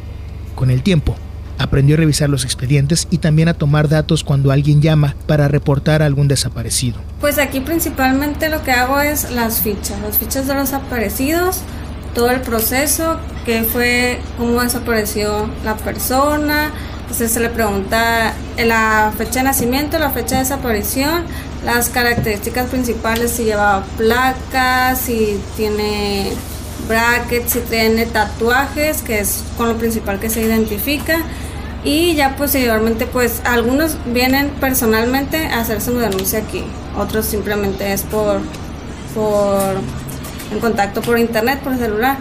Con 0.55 0.69
el 0.69 0.83
tiempo, 0.83 1.15
aprendió 1.57 1.95
a 1.95 1.97
revisar 1.97 2.29
los 2.29 2.45
expedientes 2.45 3.07
y 3.09 3.17
también 3.17 3.49
a 3.49 3.55
tomar 3.55 3.89
datos 3.89 4.23
cuando 4.23 4.51
alguien 4.51 4.81
llama 4.81 5.15
para 5.25 5.47
reportar 5.47 6.01
a 6.01 6.05
algún 6.05 6.27
desaparecido. 6.27 6.99
Pues 7.19 7.39
aquí 7.39 7.59
principalmente 7.59 8.49
lo 8.49 8.63
que 8.63 8.71
hago 8.71 8.99
es 8.99 9.31
las 9.31 9.61
fichas, 9.61 9.99
las 10.01 10.17
fichas 10.17 10.47
de 10.47 10.53
los 10.53 10.71
desaparecidos, 10.71 11.61
todo 12.13 12.29
el 12.29 12.41
proceso, 12.41 13.19
qué 13.45 13.63
fue, 13.63 14.19
cómo 14.37 14.61
desapareció 14.61 15.49
la 15.63 15.75
persona, 15.75 16.71
entonces 17.07 17.31
se 17.31 17.39
le 17.39 17.49
pregunta 17.49 18.33
la 18.57 19.13
fecha 19.17 19.39
de 19.39 19.43
nacimiento, 19.43 19.97
la 19.97 20.09
fecha 20.09 20.35
de 20.35 20.41
desaparición, 20.41 21.23
las 21.63 21.89
características 21.89 22.69
principales, 22.69 23.31
si 23.31 23.45
llevaba 23.45 23.85
placas, 23.95 24.99
si 24.99 25.39
tiene 25.55 26.33
brackets, 26.85 27.53
si 27.53 27.59
tiene 27.61 28.07
tatuajes, 28.07 29.03
que 29.03 29.19
es 29.19 29.45
con 29.55 29.69
lo 29.69 29.77
principal 29.77 30.19
que 30.19 30.29
se 30.29 30.41
identifica, 30.41 31.19
y 31.85 32.13
ya 32.15 32.35
posteriormente 32.35 33.05
pues 33.05 33.41
algunos 33.45 33.95
vienen 34.07 34.49
personalmente 34.59 35.45
a 35.47 35.61
hacerse 35.61 35.91
una 35.91 36.09
denuncia 36.09 36.39
aquí, 36.39 36.65
otros 36.97 37.25
simplemente 37.25 37.93
es 37.93 38.01
por, 38.01 38.41
por 39.15 39.77
en 40.51 40.59
contacto 40.59 41.01
por 41.01 41.17
internet, 41.17 41.61
por 41.61 41.77
celular 41.77 42.17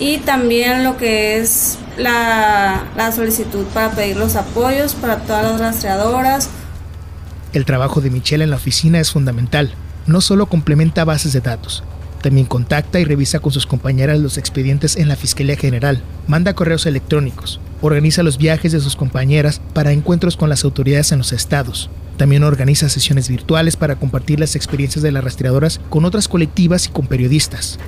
y 0.00 0.18
también 0.18 0.82
lo 0.82 0.96
que 0.96 1.38
es 1.38 1.78
la, 1.96 2.84
la 2.96 3.12
solicitud 3.12 3.64
para 3.66 3.90
pedir 3.92 4.16
los 4.16 4.34
apoyos 4.34 4.94
para 4.94 5.18
todas 5.18 5.44
las 5.44 5.60
rastreadoras. 5.60 6.48
El 7.52 7.64
trabajo 7.64 8.00
de 8.00 8.10
Michelle 8.10 8.44
en 8.44 8.50
la 8.50 8.56
oficina 8.56 8.98
es 8.98 9.12
fundamental. 9.12 9.74
No 10.06 10.20
solo 10.20 10.46
complementa 10.46 11.04
bases 11.04 11.32
de 11.32 11.40
datos, 11.40 11.84
también 12.22 12.46
contacta 12.46 13.00
y 13.00 13.04
revisa 13.04 13.40
con 13.40 13.52
sus 13.52 13.66
compañeras 13.66 14.18
los 14.18 14.36
expedientes 14.36 14.96
en 14.96 15.08
la 15.08 15.16
Fiscalía 15.16 15.56
General, 15.56 16.02
manda 16.26 16.54
correos 16.54 16.84
electrónicos, 16.84 17.60
organiza 17.80 18.22
los 18.22 18.36
viajes 18.36 18.72
de 18.72 18.80
sus 18.80 18.94
compañeras 18.94 19.60
para 19.72 19.92
encuentros 19.92 20.36
con 20.36 20.48
las 20.50 20.64
autoridades 20.64 21.12
en 21.12 21.18
los 21.18 21.32
estados. 21.32 21.88
También 22.18 22.44
organiza 22.44 22.90
sesiones 22.90 23.30
virtuales 23.30 23.76
para 23.76 23.96
compartir 23.96 24.40
las 24.40 24.54
experiencias 24.54 25.02
de 25.02 25.12
las 25.12 25.24
rastreadoras 25.24 25.80
con 25.88 26.04
otras 26.04 26.28
colectivas 26.28 26.86
y 26.86 26.90
con 26.90 27.06
periodistas. 27.06 27.78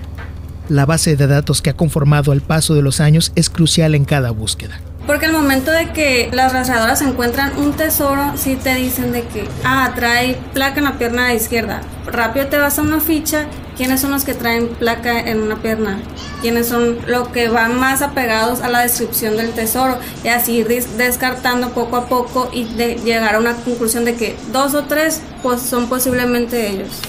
La 0.69 0.87
base 0.87 1.17
de 1.17 1.27
datos 1.27 1.61
que 1.61 1.71
ha 1.71 1.77
conformado 1.77 2.33
al 2.33 2.41
paso 2.41 2.75
de 2.75 2.83
los 2.83 3.01
años 3.01 3.33
es 3.35 3.51
crucial 3.51 3.95
en 3.95 4.05
cada 4.05 4.31
búsqueda. 4.31 4.81
Porque 5.07 5.27
al 5.27 5.33
momento 5.33 5.73
de 5.73 5.91
que 5.91 6.31
las 6.33 6.53
rastreadoras 6.53 7.03
encuentran 7.03 7.57
un 7.59 7.73
tesoro, 7.73 8.33
sí 8.37 8.55
te 8.55 8.77
dicen 8.77 9.11
de 9.11 9.23
que, 9.23 9.49
ah, 9.65 9.93
trae 9.97 10.39
placa 10.55 10.79
en 10.79 10.85
la 10.85 10.99
pierna 10.99 11.35
izquierda. 11.35 11.81
Rápido 12.07 12.47
te 12.47 12.59
vas 12.59 12.79
a 12.79 12.83
una 12.83 13.01
ficha, 13.01 13.47
¿quiénes 13.77 14.01
son 14.01 14.13
los 14.13 14.25
que 14.25 14.35
traen 14.35 14.69
placa 14.69 15.19
en 15.19 15.43
una 15.43 15.61
pierna? 15.61 16.01
¿Quiénes 16.41 16.69
son 16.69 16.99
los 17.09 17.29
que 17.29 17.49
van 17.49 17.79
más 17.81 18.01
apegados 18.01 18.61
a 18.61 18.69
la 18.69 18.81
descripción 18.81 19.37
del 19.37 19.51
tesoro? 19.51 19.99
Y 20.23 20.29
así 20.29 20.63
descartando 20.63 21.71
poco 21.71 21.97
a 21.97 22.07
poco 22.07 22.49
y 22.53 22.65
llegar 22.67 23.35
a 23.35 23.41
una 23.41 23.55
conclusión 23.57 24.05
de 24.05 24.15
que 24.15 24.37
dos 24.53 24.75
o 24.75 24.85
tres 24.85 25.21
pues, 25.43 25.63
son 25.63 25.89
posiblemente 25.89 26.71
ellos. 26.71 27.01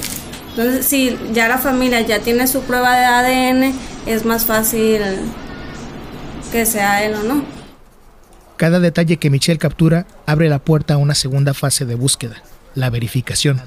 Entonces, 0.56 0.86
si 0.86 1.18
ya 1.34 1.48
la 1.48 1.58
familia 1.58 2.02
ya 2.02 2.20
tiene 2.20 2.46
su 2.46 2.62
prueba 2.62 2.96
de 2.96 3.06
ADN, 3.06 3.74
es 4.06 4.24
más 4.24 4.46
fácil 4.46 5.02
que 6.52 6.68
sea 6.68 7.04
él 7.04 7.16
o 7.16 7.24
no. 7.24 7.44
Cada 8.56 8.80
detalle 8.80 9.18
que 9.18 9.32
Michelle 9.32 9.58
captura 9.58 10.06
abre 10.28 10.50
la 10.50 10.60
puerta 10.60 10.94
a 10.94 10.98
una 10.98 11.16
segunda 11.16 11.56
fase 11.56 11.86
de 11.86 11.96
búsqueda, 11.96 12.44
la 12.76 12.92
verificación. 12.92 13.62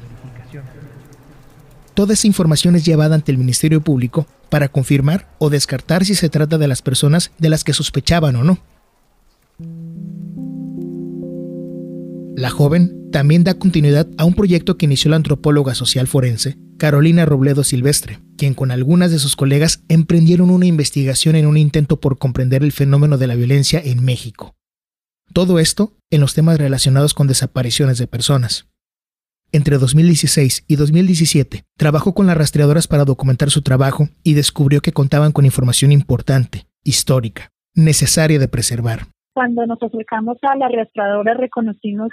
Toda 1.95 2.15
esa 2.15 2.29
información 2.29 2.77
es 2.77 2.85
llevada 2.85 3.17
ante 3.17 3.33
el 3.33 3.39
Ministerio 3.39 3.81
Público 3.81 4.29
para 4.49 4.69
confirmar 4.69 5.27
o 5.39 5.51
descartar 5.51 6.05
si 6.05 6.15
se 6.15 6.29
trata 6.29 6.57
de 6.57 6.69
las 6.69 6.83
personas 6.83 7.33
de 7.39 7.49
las 7.49 7.65
que 7.65 7.73
sospechaban 7.73 8.37
o 8.37 8.45
no. 8.45 8.59
La 12.37 12.51
joven 12.51 13.11
también 13.11 13.43
da 13.43 13.55
continuidad 13.55 14.07
a 14.19 14.25
un 14.25 14.35
proyecto 14.35 14.77
que 14.77 14.85
inició 14.87 15.11
la 15.11 15.17
antropóloga 15.17 15.75
social 15.75 16.07
forense 16.07 16.57
Carolina 16.79 17.25
Robledo 17.25 17.65
Silvestre, 17.65 18.19
quien 18.37 18.53
con 18.53 18.71
algunas 18.71 19.11
de 19.11 19.19
sus 19.19 19.35
colegas 19.35 19.83
emprendieron 19.89 20.51
una 20.51 20.67
investigación 20.67 21.35
en 21.35 21.47
un 21.47 21.57
intento 21.57 22.01
por 22.01 22.19
comprender 22.19 22.63
el 22.63 22.73
fenómeno 22.73 23.17
de 23.17 23.27
la 23.27 23.35
violencia 23.35 23.81
en 23.83 24.05
México. 24.05 24.55
Todo 25.33 25.59
esto 25.59 25.93
en 26.11 26.21
los 26.21 26.35
temas 26.35 26.59
relacionados 26.59 27.15
con 27.15 27.29
desapariciones 27.29 27.99
de 27.99 28.07
personas. 28.07 28.69
Entre 29.53 29.79
2016 29.79 30.65
y 30.69 30.77
2017, 30.77 31.65
trabajó 31.79 32.13
con 32.13 32.27
las 32.27 32.37
rastreadoras 32.37 32.89
para 32.89 33.05
documentar 33.05 33.51
su 33.51 33.63
trabajo 33.63 34.09
y 34.23 34.35
descubrió 34.35 34.83
que 34.83 34.93
contaban 34.93 35.33
con 35.33 35.47
información 35.47 35.93
importante, 35.93 36.67
histórica, 36.85 37.51
necesaria 37.75 38.39
de 38.39 38.49
preservar. 38.49 39.07
Cuando 39.33 39.67
nos 39.67 39.83
acercamos 39.83 40.37
a 40.43 40.57
la 40.57 40.69
rastreadora 40.69 41.35
reconocimos 41.35 42.11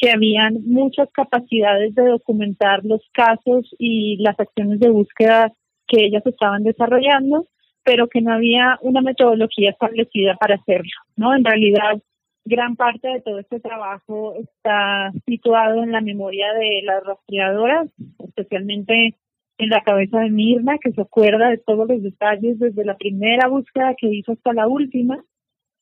que 0.00 0.10
habían 0.10 0.64
muchas 0.64 1.10
capacidades 1.12 1.94
de 1.94 2.06
documentar 2.06 2.80
los 2.84 3.02
casos 3.12 3.68
y 3.78 4.16
las 4.22 4.38
acciones 4.40 4.80
de 4.80 4.88
búsqueda 4.88 5.52
que 5.86 6.06
ellas 6.06 6.22
estaban 6.24 6.62
desarrollando, 6.62 7.46
pero 7.84 8.08
que 8.08 8.22
no 8.22 8.32
había 8.32 8.78
una 8.80 9.02
metodología 9.02 9.70
establecida 9.70 10.36
para 10.36 10.54
hacerlo, 10.54 10.90
¿no? 11.16 11.34
En 11.34 11.44
realidad 11.44 12.00
gran 12.46 12.76
parte 12.76 13.08
de 13.08 13.20
todo 13.20 13.38
este 13.38 13.60
trabajo 13.60 14.34
está 14.36 15.12
situado 15.26 15.82
en 15.82 15.92
la 15.92 16.00
memoria 16.00 16.52
de 16.54 16.80
las 16.82 17.04
rastreadoras, 17.04 17.88
especialmente 18.26 19.16
en 19.58 19.68
la 19.68 19.82
cabeza 19.82 20.20
de 20.20 20.30
Mirna, 20.30 20.78
que 20.78 20.92
se 20.92 21.02
acuerda 21.02 21.50
de 21.50 21.58
todos 21.58 21.86
los 21.86 22.02
detalles 22.02 22.58
desde 22.58 22.86
la 22.86 22.96
primera 22.96 23.48
búsqueda 23.48 23.94
que 23.98 24.06
hizo 24.06 24.32
hasta 24.32 24.54
la 24.54 24.66
última, 24.66 25.22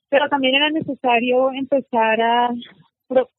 pero 0.08 0.28
también 0.28 0.56
era 0.56 0.70
necesario 0.70 1.52
empezar 1.52 2.20
a, 2.20 2.50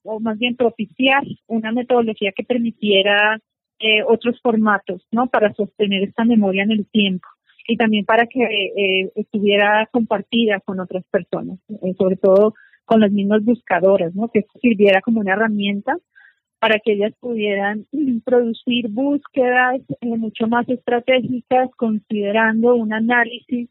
o 0.03 0.19
más 0.19 0.37
bien 0.37 0.55
propiciar 0.55 1.23
una 1.47 1.71
metodología 1.71 2.31
que 2.35 2.43
permitiera 2.43 3.39
eh, 3.79 4.03
otros 4.03 4.39
formatos, 4.41 5.05
¿no? 5.11 5.27
Para 5.27 5.53
sostener 5.53 6.03
esta 6.03 6.25
memoria 6.25 6.63
en 6.63 6.71
el 6.71 6.85
tiempo 6.87 7.27
y 7.67 7.77
también 7.77 8.03
para 8.03 8.25
que 8.25 8.41
eh, 8.43 9.11
estuviera 9.15 9.87
compartida 9.91 10.59
con 10.59 10.79
otras 10.79 11.03
personas, 11.11 11.59
eh, 11.69 11.93
sobre 11.97 12.15
todo 12.17 12.55
con 12.85 12.99
las 12.99 13.11
mismas 13.11 13.43
buscadoras, 13.45 14.15
¿no? 14.15 14.29
Que 14.29 14.45
sirviera 14.61 15.01
como 15.01 15.19
una 15.19 15.33
herramienta 15.33 15.95
para 16.59 16.79
que 16.79 16.93
ellas 16.93 17.13
pudieran 17.19 17.85
producir 18.25 18.89
búsquedas 18.89 19.81
eh, 20.01 20.17
mucho 20.17 20.47
más 20.47 20.67
estratégicas 20.67 21.69
considerando 21.77 22.75
un 22.75 22.91
análisis 22.91 23.69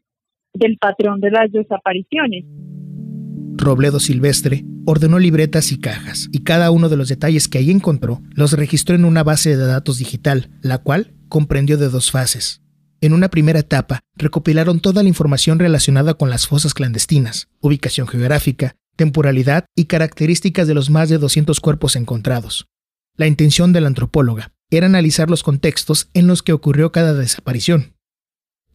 del 0.53 0.77
patrón 0.77 1.19
de 1.19 1.31
las 1.31 1.51
desapariciones. 1.51 2.45
Robledo 3.69 3.99
Silvestre 3.99 4.65
ordenó 4.85 5.19
libretas 5.19 5.71
y 5.71 5.79
cajas, 5.79 6.27
y 6.31 6.39
cada 6.39 6.71
uno 6.71 6.89
de 6.89 6.97
los 6.97 7.07
detalles 7.07 7.47
que 7.47 7.59
ahí 7.59 7.69
encontró 7.69 8.19
los 8.31 8.53
registró 8.53 8.95
en 8.95 9.05
una 9.05 9.23
base 9.23 9.55
de 9.55 9.63
datos 9.63 9.99
digital, 9.99 10.49
la 10.63 10.79
cual 10.79 11.13
comprendió 11.27 11.77
de 11.77 11.87
dos 11.87 12.09
fases. 12.09 12.63
En 12.99 13.13
una 13.13 13.29
primera 13.29 13.59
etapa, 13.59 13.99
recopilaron 14.15 14.79
toda 14.79 15.03
la 15.03 15.09
información 15.09 15.59
relacionada 15.59 16.15
con 16.15 16.31
las 16.31 16.47
fosas 16.47 16.73
clandestinas, 16.73 17.47
ubicación 17.59 18.07
geográfica, 18.07 18.75
temporalidad 18.95 19.65
y 19.75 19.85
características 19.85 20.67
de 20.67 20.73
los 20.73 20.89
más 20.89 21.07
de 21.09 21.19
200 21.19 21.59
cuerpos 21.59 21.95
encontrados. 21.95 22.65
La 23.17 23.27
intención 23.27 23.71
de 23.71 23.81
la 23.81 23.87
antropóloga 23.87 24.51
era 24.71 24.87
analizar 24.87 25.29
los 25.29 25.43
contextos 25.43 26.09
en 26.15 26.25
los 26.25 26.41
que 26.41 26.53
ocurrió 26.53 26.91
cada 26.91 27.13
desaparición. 27.13 27.93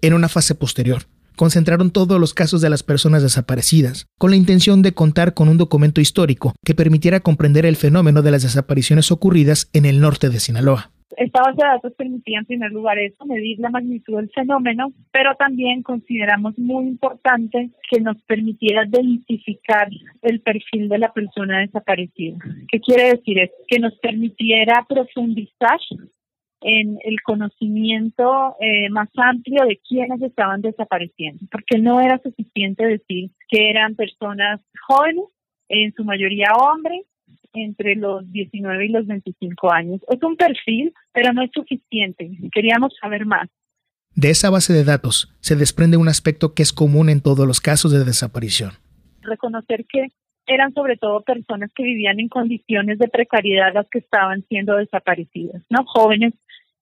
En 0.02 0.14
una 0.14 0.28
fase 0.28 0.54
posterior, 0.54 1.08
concentraron 1.36 1.90
todos 1.90 2.20
los 2.20 2.34
casos 2.34 2.60
de 2.60 2.70
las 2.70 2.82
personas 2.82 3.22
desaparecidas, 3.22 4.06
con 4.18 4.30
la 4.30 4.36
intención 4.36 4.82
de 4.82 4.92
contar 4.92 5.34
con 5.34 5.48
un 5.48 5.58
documento 5.58 6.00
histórico 6.00 6.54
que 6.64 6.74
permitiera 6.74 7.20
comprender 7.20 7.66
el 7.66 7.76
fenómeno 7.76 8.22
de 8.22 8.30
las 8.30 8.42
desapariciones 8.42 9.10
ocurridas 9.10 9.70
en 9.72 9.86
el 9.86 10.00
norte 10.00 10.30
de 10.30 10.40
Sinaloa. 10.40 10.90
Esta 11.16 11.42
base 11.42 11.62
de 11.62 11.68
datos 11.68 11.92
permitía 11.96 12.40
en 12.40 12.46
primer 12.46 12.72
lugar 12.72 12.98
eso, 12.98 13.24
medir 13.24 13.58
la 13.60 13.70
magnitud 13.70 14.16
del 14.16 14.30
fenómeno, 14.30 14.92
pero 15.12 15.34
también 15.36 15.82
consideramos 15.82 16.58
muy 16.58 16.86
importante 16.86 17.70
que 17.90 18.00
nos 18.00 18.20
permitiera 18.22 18.84
identificar 18.86 19.88
el 20.22 20.40
perfil 20.40 20.88
de 20.88 20.98
la 20.98 21.12
persona 21.12 21.60
desaparecida. 21.60 22.38
¿Qué 22.68 22.80
quiere 22.80 23.16
decir? 23.16 23.50
Que 23.68 23.78
nos 23.78 23.96
permitiera 23.98 24.84
profundizar 24.88 25.78
en 26.64 26.98
el 27.04 27.20
conocimiento 27.22 28.56
eh, 28.58 28.88
más 28.88 29.10
amplio 29.16 29.66
de 29.66 29.78
quiénes 29.86 30.22
estaban 30.22 30.62
desapareciendo, 30.62 31.44
porque 31.50 31.78
no 31.78 32.00
era 32.00 32.18
suficiente 32.22 32.86
decir 32.86 33.30
que 33.50 33.68
eran 33.68 33.94
personas 33.94 34.60
jóvenes, 34.86 35.26
en 35.68 35.92
su 35.94 36.04
mayoría 36.04 36.52
hombres, 36.54 37.04
entre 37.52 37.96
los 37.96 38.30
19 38.32 38.86
y 38.86 38.88
los 38.88 39.06
25 39.06 39.72
años. 39.72 40.00
Es 40.08 40.22
un 40.22 40.36
perfil, 40.36 40.92
pero 41.12 41.32
no 41.32 41.42
es 41.42 41.50
suficiente. 41.52 42.30
Queríamos 42.52 42.94
saber 43.00 43.26
más. 43.26 43.48
De 44.14 44.30
esa 44.30 44.48
base 44.48 44.72
de 44.72 44.84
datos 44.84 45.34
se 45.40 45.56
desprende 45.56 45.96
un 45.96 46.08
aspecto 46.08 46.54
que 46.54 46.62
es 46.62 46.72
común 46.72 47.10
en 47.10 47.20
todos 47.20 47.46
los 47.46 47.60
casos 47.60 47.92
de 47.92 48.04
desaparición. 48.04 48.72
Reconocer 49.20 49.84
que 49.86 50.08
eran 50.46 50.72
sobre 50.72 50.96
todo 50.96 51.22
personas 51.22 51.70
que 51.74 51.82
vivían 51.82 52.20
en 52.20 52.28
condiciones 52.28 52.98
de 52.98 53.08
precariedad 53.08 53.72
las 53.74 53.88
que 53.90 53.98
estaban 53.98 54.44
siendo 54.48 54.76
desaparecidas, 54.76 55.62
¿no? 55.70 55.84
Jóvenes 55.86 56.34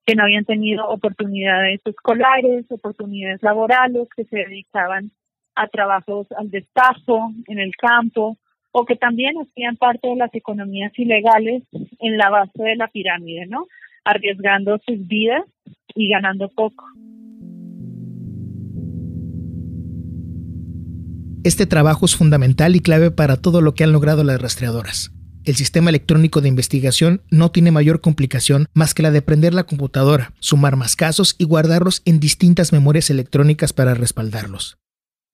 que 0.06 0.14
no 0.14 0.24
habían 0.24 0.44
tenido 0.44 0.88
oportunidades 0.88 1.80
escolares, 1.84 2.66
oportunidades 2.70 3.42
laborales, 3.42 4.08
que 4.16 4.24
se 4.24 4.36
dedicaban 4.36 5.12
a 5.54 5.68
trabajos 5.68 6.26
al 6.36 6.50
destajo, 6.50 7.30
en 7.46 7.58
el 7.58 7.72
campo, 7.76 8.38
o 8.72 8.84
que 8.84 8.96
también 8.96 9.34
hacían 9.38 9.76
parte 9.76 10.08
de 10.08 10.16
las 10.16 10.34
economías 10.34 10.92
ilegales 10.98 11.62
en 12.00 12.16
la 12.16 12.30
base 12.30 12.62
de 12.62 12.76
la 12.76 12.88
pirámide, 12.88 13.46
¿no? 13.46 13.66
Arriesgando 14.04 14.80
sus 14.86 15.06
vidas 15.06 15.44
y 15.94 16.08
ganando 16.08 16.48
poco. 16.48 16.84
Este 21.44 21.66
trabajo 21.66 22.06
es 22.06 22.16
fundamental 22.16 22.76
y 22.76 22.80
clave 22.80 23.10
para 23.10 23.36
todo 23.36 23.60
lo 23.60 23.74
que 23.74 23.84
han 23.84 23.92
logrado 23.92 24.24
las 24.24 24.40
rastreadoras. 24.40 25.12
El 25.44 25.56
sistema 25.56 25.90
electrónico 25.90 26.40
de 26.40 26.48
investigación 26.48 27.22
no 27.30 27.50
tiene 27.50 27.72
mayor 27.72 28.00
complicación 28.00 28.68
más 28.74 28.94
que 28.94 29.02
la 29.02 29.10
de 29.10 29.22
prender 29.22 29.54
la 29.54 29.64
computadora, 29.64 30.32
sumar 30.38 30.76
más 30.76 30.94
casos 30.94 31.34
y 31.36 31.44
guardarlos 31.44 32.02
en 32.04 32.20
distintas 32.20 32.72
memorias 32.72 33.10
electrónicas 33.10 33.72
para 33.72 33.94
respaldarlos. 33.94 34.76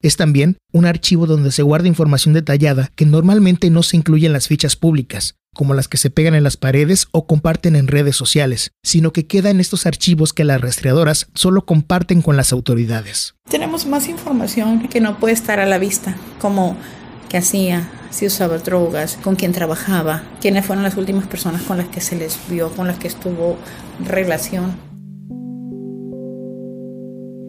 Es 0.00 0.16
también 0.16 0.56
un 0.72 0.86
archivo 0.86 1.26
donde 1.26 1.52
se 1.52 1.62
guarda 1.62 1.88
información 1.88 2.32
detallada 2.32 2.90
que 2.94 3.04
normalmente 3.04 3.68
no 3.68 3.82
se 3.82 3.96
incluye 3.96 4.26
en 4.26 4.32
las 4.32 4.48
fichas 4.48 4.76
públicas, 4.76 5.34
como 5.54 5.74
las 5.74 5.88
que 5.88 5.98
se 5.98 6.08
pegan 6.08 6.34
en 6.34 6.44
las 6.44 6.56
paredes 6.56 7.08
o 7.10 7.26
comparten 7.26 7.76
en 7.76 7.88
redes 7.88 8.16
sociales, 8.16 8.70
sino 8.82 9.12
que 9.12 9.26
queda 9.26 9.50
en 9.50 9.60
estos 9.60 9.86
archivos 9.86 10.32
que 10.32 10.44
las 10.44 10.60
rastreadoras 10.60 11.26
solo 11.34 11.66
comparten 11.66 12.22
con 12.22 12.36
las 12.36 12.52
autoridades. 12.52 13.34
Tenemos 13.50 13.84
más 13.86 14.08
información 14.08 14.88
que 14.88 15.00
no 15.00 15.18
puede 15.18 15.34
estar 15.34 15.58
a 15.58 15.66
la 15.66 15.78
vista, 15.78 16.16
como 16.38 16.76
qué 17.28 17.36
hacía, 17.36 17.88
si 18.10 18.26
usaba 18.26 18.58
drogas, 18.58 19.18
con 19.22 19.36
quién 19.36 19.52
trabajaba, 19.52 20.22
quiénes 20.40 20.64
fueron 20.64 20.82
las 20.82 20.96
últimas 20.96 21.26
personas 21.26 21.62
con 21.62 21.76
las 21.76 21.88
que 21.88 22.00
se 22.00 22.16
les 22.16 22.38
vio, 22.48 22.70
con 22.70 22.86
las 22.86 22.98
que 22.98 23.08
estuvo 23.08 23.56
relación. 24.04 24.76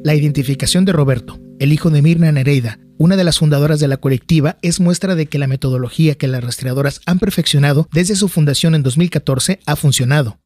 La 0.03 0.15
identificación 0.15 0.85
de 0.85 0.93
Roberto, 0.93 1.39
el 1.59 1.73
hijo 1.73 1.89
de 1.89 2.01
Mirna 2.01 2.31
Nereida, 2.31 2.79
una 2.97 3.15
de 3.15 3.23
las 3.23 3.39
fundadoras 3.39 3.79
de 3.79 3.87
la 3.87 3.97
colectiva, 3.97 4.57
es 4.61 4.79
muestra 4.79 5.15
de 5.15 5.25
que 5.27 5.39
la 5.39 5.47
metodología 5.47 6.15
que 6.15 6.27
las 6.27 6.43
rastreadoras 6.43 7.01
han 7.05 7.19
perfeccionado 7.19 7.87
desde 7.93 8.15
su 8.15 8.27
fundación 8.27 8.75
en 8.75 8.83
2014 8.83 9.59
ha 9.65 9.75
funcionado. 9.75 10.39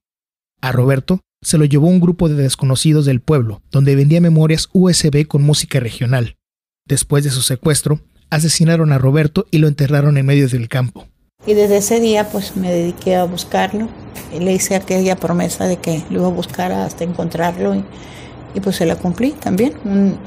A 0.62 0.72
Roberto 0.72 1.22
se 1.42 1.58
lo 1.58 1.66
llevó 1.66 1.88
un 1.88 2.00
grupo 2.00 2.30
de 2.30 2.36
desconocidos 2.36 3.06
del 3.06 3.22
pueblo, 3.22 3.62
donde 3.72 3.96
vendía 3.96 4.22
memorias 4.22 4.70
USB 4.72 5.28
con 5.28 5.44
música 5.44 5.80
regional. 5.80 6.36
Después 6.86 7.24
de 7.24 7.32
su 7.32 7.42
secuestro, 7.42 8.02
asesinaron 8.30 8.92
a 8.92 8.98
Roberto 8.98 9.46
y 9.52 9.58
lo 9.58 9.68
enterraron 9.68 10.18
en 10.18 10.26
medio 10.26 10.48
del 10.48 10.70
campo. 10.70 11.08
Y 11.46 11.54
desde 11.54 11.78
ese 11.78 12.00
día 12.00 12.30
pues 12.30 12.56
me 12.56 12.72
dediqué 12.72 13.16
a 13.16 13.26
buscarlo. 13.26 13.88
Y 14.34 14.40
le 14.40 14.54
hice 14.54 14.76
aquella 14.76 15.16
promesa 15.16 15.66
de 15.66 15.78
que 15.78 16.04
lo 16.10 16.20
iba 16.20 16.28
a 16.28 16.32
buscar 16.32 16.72
hasta 16.72 17.04
encontrarlo 17.04 17.76
y, 17.76 17.84
y 18.56 18.60
pues 18.60 18.78
se 18.78 18.86
la 18.86 18.96
cumplí 18.96 19.32
también. 19.32 19.74
Un 19.86 20.18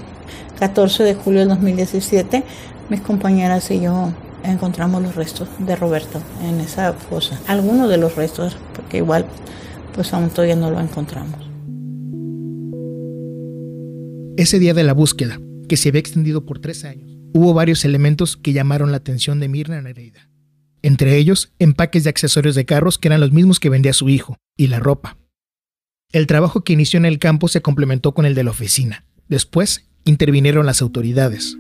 14 0.59 1.03
de 1.03 1.15
julio 1.15 1.41
de 1.41 1.47
2017 1.47 2.45
mis 2.89 3.01
compañeras 3.01 3.71
y 3.71 3.81
yo 3.81 4.13
encontramos 4.45 5.03
los 5.03 5.15
restos 5.15 5.49
de 5.59 5.75
Roberto 5.77 6.21
en 6.43 6.61
esa 6.61 6.93
fosa. 6.93 7.41
Algunos 7.49 7.89
de 7.89 7.97
los 7.97 8.15
restos, 8.15 8.57
porque 8.75 8.99
igual 8.99 9.27
pues 9.95 10.13
aún 10.13 10.31
todavía 10.31 10.57
no 10.57 10.71
lo 10.71 10.81
encontramos. 10.81 11.41
Ese 14.37 14.59
día 14.59 14.75
de 14.75 14.85
la 14.85 14.93
búsqueda, 14.93 15.41
que 15.69 15.77
se 15.77 15.89
había 15.89 16.01
extendido 16.01 16.45
por 16.45 16.59
tres 16.59 16.85
años, 16.85 17.16
hubo 17.37 17.55
varios 17.55 17.85
elementos 17.85 18.37
que 18.37 18.53
llamaron 18.53 18.91
la 18.91 18.97
atención 18.97 19.41
de 19.41 19.49
Mirna 19.49 19.81
Nereida. 19.83 20.29
Entre 20.83 21.17
ellos, 21.17 21.53
empaques 21.59 22.05
de 22.05 22.11
accesorios 22.11 22.55
de 22.55 22.65
carros 22.65 22.99
que 22.99 23.09
eran 23.09 23.21
los 23.21 23.33
mismos 23.33 23.61
que 23.61 23.69
vendía 23.69 23.93
su 23.93 24.09
hijo, 24.09 24.37
y 24.57 24.69
la 24.69 24.81
ropa. 24.81 25.19
El 26.13 26.27
trabajo 26.27 26.63
que 26.63 26.73
inició 26.73 26.99
en 26.99 27.05
el 27.05 27.19
campo 27.19 27.49
se 27.49 27.61
complementó 27.61 28.15
con 28.15 28.25
el 28.25 28.35
de 28.35 28.45
la 28.45 28.53
oficina. 28.53 29.05
Después, 29.29 29.87
intervinieron 30.05 30.65
las 30.65 30.81
autoridades. 30.81 31.57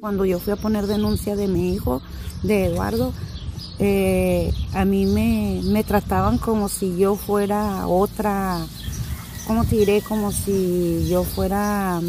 Cuando 0.00 0.24
yo 0.24 0.38
fui 0.38 0.52
a 0.52 0.56
poner 0.56 0.86
denuncia 0.86 1.36
de 1.36 1.46
mi 1.46 1.74
hijo, 1.74 2.02
de 2.42 2.66
Eduardo, 2.66 3.12
eh, 3.78 4.52
a 4.72 4.84
mí 4.84 5.06
me, 5.06 5.60
me 5.64 5.84
trataban 5.84 6.38
como 6.38 6.68
si 6.68 6.96
yo 6.96 7.16
fuera 7.16 7.86
otra 7.86 8.66
¿cómo 9.46 9.64
te 9.64 9.76
diré? 9.76 10.02
Como 10.02 10.32
si 10.32 11.06
yo 11.08 11.24
fuera... 11.24 12.00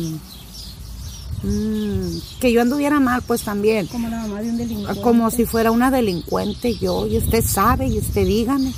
Mm, 1.44 2.18
que 2.40 2.52
yo 2.52 2.62
anduviera 2.62 3.00
mal, 3.00 3.22
pues 3.22 3.44
también. 3.44 3.88
Como 3.88 4.10
la 4.10 4.22
mamá 4.22 4.42
de 4.42 4.50
un 4.50 4.58
delincuente. 4.58 5.02
Como 5.02 5.30
si 5.30 5.46
fuera 5.46 5.72
una 5.72 5.92
delincuente 5.92 6.76
yo, 6.76 7.06
y 7.06 7.18
usted 7.18 7.44
sabe, 7.46 7.88
y 7.88 8.00
usted 8.00 8.26
dígame. 8.26 8.74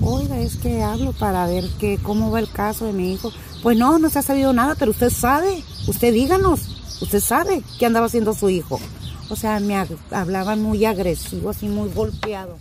Oiga, 0.00 0.38
es 0.40 0.56
que 0.56 0.82
hablo 0.82 1.12
para 1.12 1.46
ver 1.46 1.68
que, 1.78 1.98
cómo 1.98 2.30
va 2.30 2.40
el 2.40 2.50
caso 2.50 2.86
de 2.86 2.94
mi 2.94 3.12
hijo. 3.12 3.30
Pues 3.62 3.76
no, 3.76 3.98
no 3.98 4.08
se 4.08 4.20
ha 4.20 4.22
sabido 4.22 4.52
nada, 4.52 4.74
pero 4.78 4.92
usted 4.92 5.10
sabe, 5.10 5.62
usted 5.86 6.12
díganos, 6.12 6.60
usted 7.02 7.20
sabe 7.20 7.62
qué 7.78 7.86
andaba 7.86 8.06
haciendo 8.06 8.32
su 8.32 8.48
hijo. 8.48 8.80
O 9.28 9.36
sea, 9.36 9.60
me 9.60 9.76
hablaban 10.10 10.62
muy 10.62 10.86
agresivo, 10.86 11.50
así 11.50 11.68
muy 11.68 11.90
golpeado. 11.90 12.58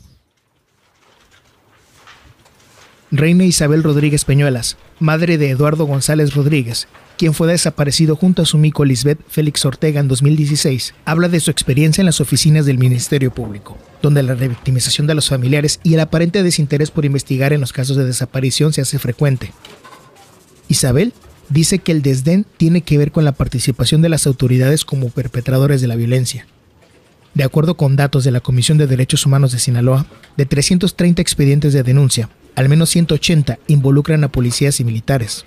Reina 3.09 3.45
Isabel 3.45 3.83
Rodríguez 3.83 4.25
Peñuelas, 4.25 4.75
madre 4.99 5.37
de 5.37 5.49
Eduardo 5.49 5.85
González 5.85 6.33
Rodríguez, 6.33 6.89
quien 7.17 7.33
fue 7.33 7.47
desaparecido 7.47 8.17
junto 8.17 8.41
a 8.41 8.45
su 8.45 8.57
mico 8.57 8.83
Lisbeth 8.83 9.19
Félix 9.29 9.63
Ortega 9.63 10.01
en 10.01 10.09
2016, 10.09 10.93
habla 11.05 11.29
de 11.29 11.39
su 11.39 11.49
experiencia 11.49 12.01
en 12.01 12.05
las 12.05 12.19
oficinas 12.19 12.65
del 12.65 12.77
Ministerio 12.77 13.33
Público, 13.33 13.77
donde 14.01 14.23
la 14.23 14.35
revictimización 14.35 15.07
de 15.07 15.15
los 15.15 15.29
familiares 15.29 15.79
y 15.83 15.93
el 15.93 16.01
aparente 16.01 16.43
desinterés 16.43 16.91
por 16.91 17.05
investigar 17.05 17.53
en 17.53 17.61
los 17.61 17.71
casos 17.71 17.95
de 17.95 18.03
desaparición 18.03 18.73
se 18.73 18.81
hace 18.81 18.99
frecuente. 18.99 19.53
Isabel 20.67 21.13
dice 21.47 21.79
que 21.79 21.93
el 21.93 22.01
desdén 22.01 22.45
tiene 22.57 22.81
que 22.81 22.97
ver 22.97 23.13
con 23.13 23.23
la 23.23 23.31
participación 23.31 24.01
de 24.01 24.09
las 24.09 24.27
autoridades 24.27 24.83
como 24.83 25.11
perpetradores 25.11 25.79
de 25.79 25.87
la 25.87 25.95
violencia. 25.95 26.45
De 27.35 27.45
acuerdo 27.45 27.77
con 27.77 27.95
datos 27.95 28.25
de 28.25 28.31
la 28.31 28.41
Comisión 28.41 28.77
de 28.77 28.85
Derechos 28.87 29.25
Humanos 29.25 29.53
de 29.53 29.59
Sinaloa, 29.59 30.07
de 30.35 30.45
330 30.45 31.21
expedientes 31.21 31.71
de 31.71 31.83
denuncia, 31.83 32.29
al 32.57 32.69
menos 32.69 32.89
180 32.89 33.59
involucran 33.67 34.23
a 34.23 34.31
policías 34.31 34.79
y 34.79 34.83
militares. 34.83 35.45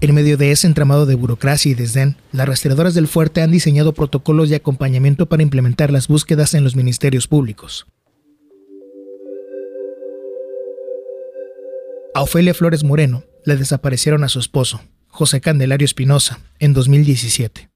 En 0.00 0.12
medio 0.12 0.36
de 0.36 0.50
ese 0.50 0.66
entramado 0.66 1.06
de 1.06 1.14
burocracia 1.14 1.70
y 1.70 1.74
desdén, 1.74 2.16
las 2.32 2.48
rastreadoras 2.48 2.94
del 2.94 3.06
fuerte 3.06 3.42
han 3.42 3.52
diseñado 3.52 3.94
protocolos 3.94 4.48
de 4.48 4.56
acompañamiento 4.56 5.26
para 5.26 5.44
implementar 5.44 5.92
las 5.92 6.08
búsquedas 6.08 6.54
en 6.54 6.64
los 6.64 6.74
ministerios 6.74 7.28
públicos. 7.28 7.86
A 12.12 12.22
Ofelia 12.22 12.54
Flores 12.54 12.82
Moreno 12.82 13.22
le 13.44 13.56
desaparecieron 13.56 14.24
a 14.24 14.28
su 14.28 14.40
esposo, 14.40 14.80
José 15.06 15.40
Candelario 15.40 15.84
Espinosa, 15.84 16.40
en 16.58 16.72
2017. 16.72 17.70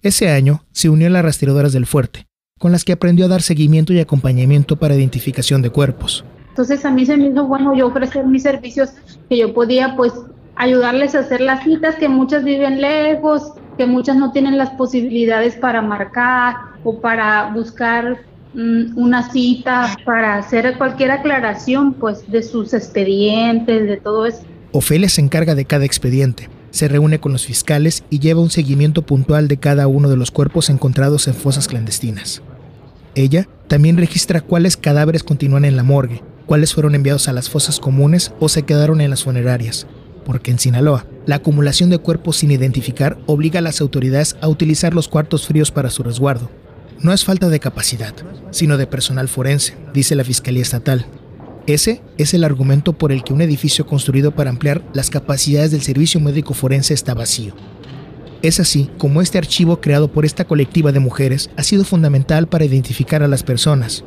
Ese 0.00 0.30
año 0.30 0.64
se 0.72 0.88
unió 0.88 1.08
a 1.08 1.10
las 1.10 1.22
rastreadoras 1.22 1.74
del 1.74 1.84
fuerte, 1.84 2.28
con 2.58 2.72
las 2.72 2.82
que 2.82 2.92
aprendió 2.92 3.26
a 3.26 3.28
dar 3.28 3.42
seguimiento 3.42 3.92
y 3.92 4.00
acompañamiento 4.00 4.76
para 4.76 4.94
identificación 4.94 5.60
de 5.60 5.68
cuerpos. 5.68 6.24
Entonces 6.54 6.84
a 6.84 6.90
mí 6.92 7.04
se 7.04 7.16
me 7.16 7.26
hizo 7.26 7.48
bueno 7.48 7.74
yo 7.74 7.88
ofrecer 7.88 8.24
mis 8.26 8.44
servicios 8.44 8.90
que 9.28 9.38
yo 9.38 9.52
podía 9.52 9.96
pues 9.96 10.12
ayudarles 10.54 11.16
a 11.16 11.18
hacer 11.18 11.40
las 11.40 11.64
citas, 11.64 11.96
que 11.96 12.08
muchas 12.08 12.44
viven 12.44 12.80
lejos, 12.80 13.54
que 13.76 13.86
muchas 13.86 14.16
no 14.16 14.30
tienen 14.30 14.56
las 14.56 14.70
posibilidades 14.70 15.56
para 15.56 15.82
marcar 15.82 16.54
o 16.84 17.00
para 17.00 17.50
buscar 17.52 18.18
mm, 18.54 18.96
una 18.96 19.28
cita, 19.32 19.96
para 20.04 20.36
hacer 20.36 20.78
cualquier 20.78 21.10
aclaración 21.10 21.92
pues 21.94 22.30
de 22.30 22.44
sus 22.44 22.72
expedientes, 22.72 23.88
de 23.88 23.96
todo 23.96 24.24
eso. 24.24 24.42
Ofelia 24.70 25.08
se 25.08 25.22
encarga 25.22 25.56
de 25.56 25.64
cada 25.64 25.84
expediente, 25.84 26.48
se 26.70 26.86
reúne 26.86 27.18
con 27.18 27.32
los 27.32 27.46
fiscales 27.46 28.04
y 28.10 28.20
lleva 28.20 28.40
un 28.40 28.50
seguimiento 28.50 29.02
puntual 29.02 29.48
de 29.48 29.56
cada 29.56 29.88
uno 29.88 30.08
de 30.08 30.16
los 30.16 30.30
cuerpos 30.30 30.70
encontrados 30.70 31.26
en 31.26 31.34
fosas 31.34 31.66
clandestinas. 31.66 32.42
Ella 33.16 33.48
también 33.66 33.96
registra 33.96 34.40
cuáles 34.40 34.76
cadáveres 34.76 35.24
continúan 35.24 35.64
en 35.64 35.76
la 35.76 35.82
morgue, 35.82 36.22
cuáles 36.46 36.74
fueron 36.74 36.94
enviados 36.94 37.28
a 37.28 37.32
las 37.32 37.50
fosas 37.50 37.80
comunes 37.80 38.32
o 38.40 38.48
se 38.48 38.62
quedaron 38.62 39.00
en 39.00 39.10
las 39.10 39.24
funerarias, 39.24 39.86
porque 40.24 40.50
en 40.50 40.58
Sinaloa, 40.58 41.06
la 41.26 41.36
acumulación 41.36 41.90
de 41.90 41.98
cuerpos 41.98 42.36
sin 42.36 42.50
identificar 42.50 43.18
obliga 43.26 43.58
a 43.58 43.62
las 43.62 43.80
autoridades 43.80 44.36
a 44.40 44.48
utilizar 44.48 44.94
los 44.94 45.08
cuartos 45.08 45.46
fríos 45.46 45.70
para 45.70 45.90
su 45.90 46.02
resguardo. 46.02 46.50
No 47.00 47.12
es 47.12 47.24
falta 47.24 47.48
de 47.48 47.60
capacidad, 47.60 48.14
sino 48.50 48.76
de 48.76 48.86
personal 48.86 49.28
forense, 49.28 49.76
dice 49.92 50.14
la 50.14 50.24
Fiscalía 50.24 50.62
Estatal. 50.62 51.06
Ese 51.66 52.02
es 52.18 52.34
el 52.34 52.44
argumento 52.44 52.92
por 52.92 53.10
el 53.10 53.24
que 53.24 53.32
un 53.32 53.40
edificio 53.40 53.86
construido 53.86 54.32
para 54.32 54.50
ampliar 54.50 54.82
las 54.92 55.10
capacidades 55.10 55.70
del 55.70 55.82
servicio 55.82 56.20
médico 56.20 56.52
forense 56.54 56.92
está 56.92 57.14
vacío. 57.14 57.54
Es 58.42 58.60
así 58.60 58.90
como 58.98 59.22
este 59.22 59.38
archivo 59.38 59.80
creado 59.80 60.08
por 60.08 60.26
esta 60.26 60.44
colectiva 60.44 60.92
de 60.92 61.00
mujeres 61.00 61.48
ha 61.56 61.62
sido 61.62 61.84
fundamental 61.84 62.46
para 62.46 62.66
identificar 62.66 63.22
a 63.22 63.28
las 63.28 63.42
personas. 63.42 64.04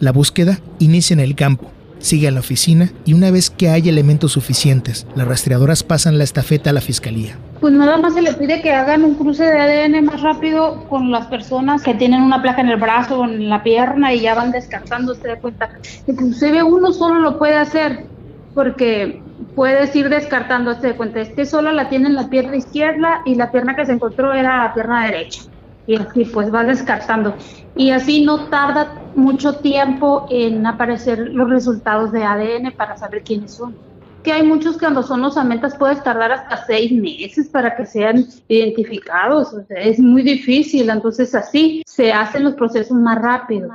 La 0.00 0.12
búsqueda 0.12 0.60
inicia 0.78 1.14
en 1.14 1.18
el 1.18 1.34
campo, 1.34 1.72
sigue 1.98 2.28
a 2.28 2.30
la 2.30 2.38
oficina 2.38 2.92
y 3.04 3.14
una 3.14 3.32
vez 3.32 3.50
que 3.50 3.68
hay 3.68 3.88
elementos 3.88 4.30
suficientes, 4.30 5.08
las 5.16 5.26
rastreadoras 5.26 5.82
pasan 5.82 6.18
la 6.18 6.24
estafeta 6.24 6.70
a 6.70 6.72
la 6.72 6.80
fiscalía. 6.80 7.36
Pues 7.60 7.72
nada 7.72 7.96
más 7.96 8.14
se 8.14 8.22
le 8.22 8.32
pide 8.34 8.62
que 8.62 8.70
hagan 8.72 9.02
un 9.02 9.16
cruce 9.16 9.42
de 9.42 9.58
ADN 9.58 10.04
más 10.04 10.22
rápido 10.22 10.84
con 10.88 11.10
las 11.10 11.26
personas 11.26 11.82
que 11.82 11.94
tienen 11.94 12.22
una 12.22 12.40
placa 12.40 12.60
en 12.60 12.68
el 12.68 12.76
brazo 12.76 13.18
o 13.18 13.24
en 13.24 13.48
la 13.48 13.64
pierna 13.64 14.14
y 14.14 14.20
ya 14.20 14.36
van 14.36 14.52
descartando, 14.52 15.16
se 15.16 15.26
da 15.26 15.36
cuenta. 15.40 15.68
Inclusive 16.06 16.62
uno 16.62 16.92
solo 16.92 17.18
lo 17.18 17.36
puede 17.36 17.56
hacer 17.56 18.06
porque 18.54 19.20
puedes 19.56 19.96
ir 19.96 20.08
descartando, 20.08 20.74
se 20.80 20.88
de 20.88 20.94
cuenta, 20.94 21.20
este 21.20 21.44
solo 21.44 21.72
la 21.72 21.88
tiene 21.88 22.06
en 22.06 22.14
la 22.14 22.30
pierna 22.30 22.56
izquierda 22.56 23.22
y 23.24 23.34
la 23.34 23.50
pierna 23.50 23.74
que 23.74 23.84
se 23.84 23.92
encontró 23.92 24.32
era 24.32 24.64
la 24.64 24.74
pierna 24.74 25.06
derecha. 25.06 25.42
Y 25.88 25.96
así 25.96 26.26
pues 26.26 26.54
va 26.54 26.64
descartando. 26.64 27.34
Y 27.74 27.90
así 27.90 28.22
no 28.22 28.48
tarda 28.50 28.92
mucho 29.16 29.54
tiempo 29.54 30.26
en 30.30 30.66
aparecer 30.66 31.18
los 31.18 31.48
resultados 31.48 32.12
de 32.12 32.24
ADN 32.24 32.72
para 32.76 32.96
saber 32.96 33.22
quiénes 33.24 33.52
son. 33.52 33.74
Que 34.22 34.32
hay 34.32 34.42
muchos 34.42 34.74
que 34.74 34.80
cuando 34.80 35.02
son 35.02 35.24
osamentas 35.24 35.74
puedes 35.76 36.02
tardar 36.02 36.30
hasta 36.30 36.66
seis 36.66 36.92
meses 36.92 37.48
para 37.48 37.74
que 37.74 37.86
sean 37.86 38.26
identificados. 38.48 39.54
es 39.70 39.98
muy 39.98 40.22
difícil, 40.22 40.90
entonces 40.90 41.34
así 41.34 41.82
se 41.86 42.12
hacen 42.12 42.44
los 42.44 42.52
procesos 42.54 42.98
más 42.98 43.20
rápido. 43.22 43.70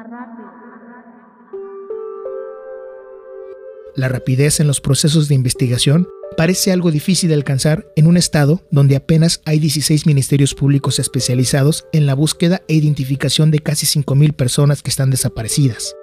La 3.96 4.08
rapidez 4.08 4.60
en 4.60 4.68
los 4.68 4.82
procesos 4.82 5.28
de 5.30 5.36
investigación 5.36 6.08
parece 6.34 6.72
algo 6.72 6.92
difícil 6.92 7.30
de 7.30 7.36
alcanzar 7.36 7.88
en 7.96 8.08
un 8.08 8.18
estado 8.18 8.66
donde 8.72 8.96
apenas 8.96 9.42
hay 9.46 9.60
16 9.60 10.06
ministerios 10.06 10.54
públicos 10.54 11.00
especializados 11.00 11.86
en 11.94 12.06
la 12.06 12.14
búsqueda 12.14 12.62
e 12.68 12.76
identificación 12.76 13.52
de 13.52 13.60
casi 13.60 13.86
5.000 13.86 14.34
personas 14.34 14.82
que 14.82 14.90
están 14.90 15.10
desaparecidas. 15.10 15.96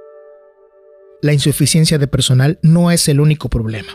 La 1.22 1.32
insuficiencia 1.32 1.98
de 1.98 2.08
personal 2.08 2.58
no 2.62 2.90
es 2.90 3.08
el 3.08 3.20
único 3.20 3.48
problema. 3.48 3.94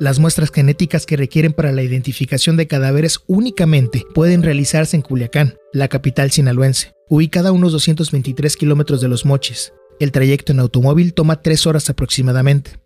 Las 0.00 0.18
muestras 0.18 0.50
genéticas 0.50 1.06
que 1.06 1.16
requieren 1.16 1.52
para 1.52 1.72
la 1.72 1.82
identificación 1.82 2.56
de 2.56 2.66
cadáveres 2.66 3.18
únicamente 3.26 4.04
pueden 4.14 4.42
realizarse 4.42 4.96
en 4.96 5.02
Culiacán, 5.02 5.56
la 5.72 5.88
capital 5.88 6.30
sinaloense, 6.30 6.92
ubicada 7.08 7.48
a 7.48 7.52
unos 7.52 7.72
223 7.72 8.56
kilómetros 8.56 9.00
de 9.00 9.08
los 9.08 9.26
mochis. 9.26 9.72
El 9.98 10.12
trayecto 10.12 10.52
en 10.52 10.60
automóvil 10.60 11.14
toma 11.14 11.42
tres 11.42 11.66
horas 11.66 11.90
aproximadamente. 11.90 12.78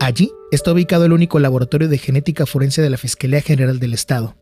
Allí 0.00 0.32
está 0.52 0.72
ubicado 0.72 1.04
el 1.04 1.12
único 1.12 1.40
laboratorio 1.40 1.88
de 1.88 1.98
genética 1.98 2.46
forense 2.46 2.80
de 2.80 2.90
la 2.90 2.96
Fiscalía 2.96 3.40
General 3.40 3.80
del 3.80 3.94
Estado. 3.94 4.36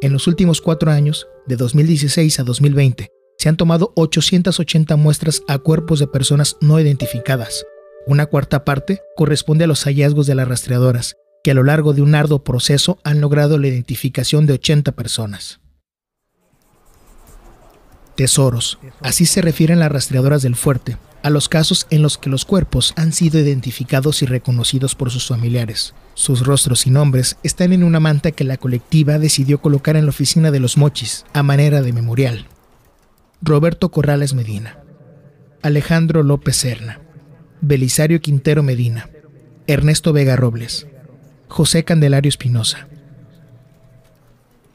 En 0.00 0.12
los 0.12 0.26
últimos 0.28 0.60
cuatro 0.60 0.92
años, 0.92 1.26
de 1.46 1.56
2016 1.56 2.38
a 2.38 2.44
2020, 2.44 3.10
se 3.36 3.48
han 3.48 3.56
tomado 3.56 3.92
880 3.96 4.94
muestras 4.96 5.42
a 5.48 5.58
cuerpos 5.58 5.98
de 5.98 6.06
personas 6.06 6.56
no 6.60 6.78
identificadas. 6.78 7.66
Una 8.06 8.26
cuarta 8.26 8.64
parte 8.64 9.00
corresponde 9.16 9.64
a 9.64 9.66
los 9.66 9.84
hallazgos 9.84 10.28
de 10.28 10.36
las 10.36 10.46
rastreadoras, 10.46 11.16
que 11.42 11.50
a 11.50 11.54
lo 11.54 11.64
largo 11.64 11.94
de 11.94 12.02
un 12.02 12.14
arduo 12.14 12.44
proceso 12.44 12.98
han 13.02 13.20
logrado 13.20 13.58
la 13.58 13.66
identificación 13.66 14.46
de 14.46 14.54
80 14.54 14.92
personas. 14.92 15.61
Tesoros, 18.22 18.78
así 19.00 19.26
se 19.26 19.42
refieren 19.42 19.80
las 19.80 19.90
rastreadoras 19.90 20.42
del 20.42 20.54
fuerte, 20.54 20.96
a 21.24 21.30
los 21.30 21.48
casos 21.48 21.88
en 21.90 22.02
los 22.02 22.18
que 22.18 22.30
los 22.30 22.44
cuerpos 22.44 22.94
han 22.94 23.12
sido 23.12 23.40
identificados 23.40 24.22
y 24.22 24.26
reconocidos 24.26 24.94
por 24.94 25.10
sus 25.10 25.26
familiares. 25.26 25.92
Sus 26.14 26.46
rostros 26.46 26.86
y 26.86 26.90
nombres 26.90 27.36
están 27.42 27.72
en 27.72 27.82
una 27.82 27.98
manta 27.98 28.30
que 28.30 28.44
la 28.44 28.58
colectiva 28.58 29.18
decidió 29.18 29.60
colocar 29.60 29.96
en 29.96 30.04
la 30.04 30.10
oficina 30.10 30.52
de 30.52 30.60
los 30.60 30.76
mochis, 30.76 31.24
a 31.32 31.42
manera 31.42 31.82
de 31.82 31.92
memorial. 31.92 32.46
Roberto 33.40 33.90
Corrales 33.90 34.34
Medina, 34.34 34.78
Alejandro 35.60 36.22
López 36.22 36.54
Serna, 36.54 37.00
Belisario 37.60 38.20
Quintero 38.20 38.62
Medina, 38.62 39.10
Ernesto 39.66 40.12
Vega 40.12 40.36
Robles, 40.36 40.86
José 41.48 41.82
Candelario 41.82 42.28
Espinosa. 42.28 42.86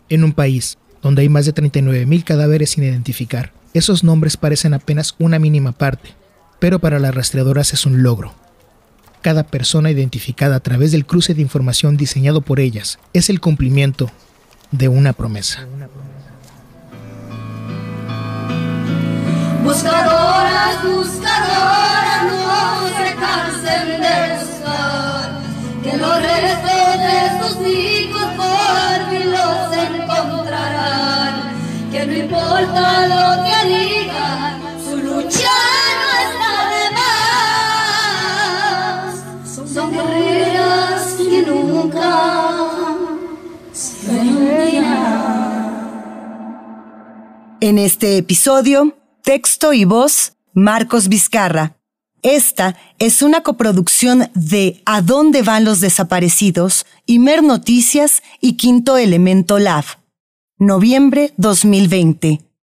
En 0.10 0.26
un 0.26 0.34
país 0.34 0.78
donde 1.02 1.22
hay 1.22 1.30
más 1.30 1.46
de 1.46 1.54
39.000 1.54 2.24
cadáveres 2.24 2.72
sin 2.72 2.84
identificar, 2.84 3.52
esos 3.74 4.04
nombres 4.04 4.38
parecen 4.38 4.74
apenas 4.74 5.16
una 5.20 5.40
mínima 5.40 5.72
parte 5.72 6.16
pero 6.60 6.80
para 6.80 7.00
las 7.00 7.14
rastreadoras 7.14 7.74
es 7.74 7.86
un 7.86 8.04
logro. 8.04 8.34
Cada 9.22 9.44
persona 9.44 9.92
identificada 9.92 10.56
a 10.56 10.60
través 10.60 10.92
del 10.92 11.06
cruce 11.06 11.34
de 11.34 11.42
información 11.42 11.98
diseñado 11.98 12.42
por 12.42 12.60
ellas 12.60 13.00
es 13.14 13.30
el 13.30 13.42
cumplimiento 13.42 14.10
de 14.72 14.88
una 14.88 15.14
promesa. 15.14 15.68
Buscadoras, 19.64 20.82
importa 32.60 33.08
lo 33.08 33.43
que 33.43 33.67
digan, 33.67 34.84
su 34.84 34.98
lucha 34.98 35.50
En 47.60 47.80
este 47.80 48.17
episodio, 48.17 48.98
texto 49.24 49.74
y 49.74 49.84
voz, 49.84 50.34
Marcos 50.54 51.10
Vizcarra. 51.10 51.76
Esta 52.22 52.76
es 52.98 53.22
una 53.22 53.41
coproducción 53.41 54.30
de 54.34 54.82
¿A 54.86 55.02
dónde 55.02 55.41
van 55.41 55.63
los 55.63 55.80
desaparecidos? 55.80 56.86
Imer 57.06 57.43
Noticias 57.43 58.24
y 58.41 58.54
Quinto 58.54 58.98
Elemento 58.98 59.60
Lab. 59.60 59.86
Noviembre 60.60 61.34
2020. 61.38 62.47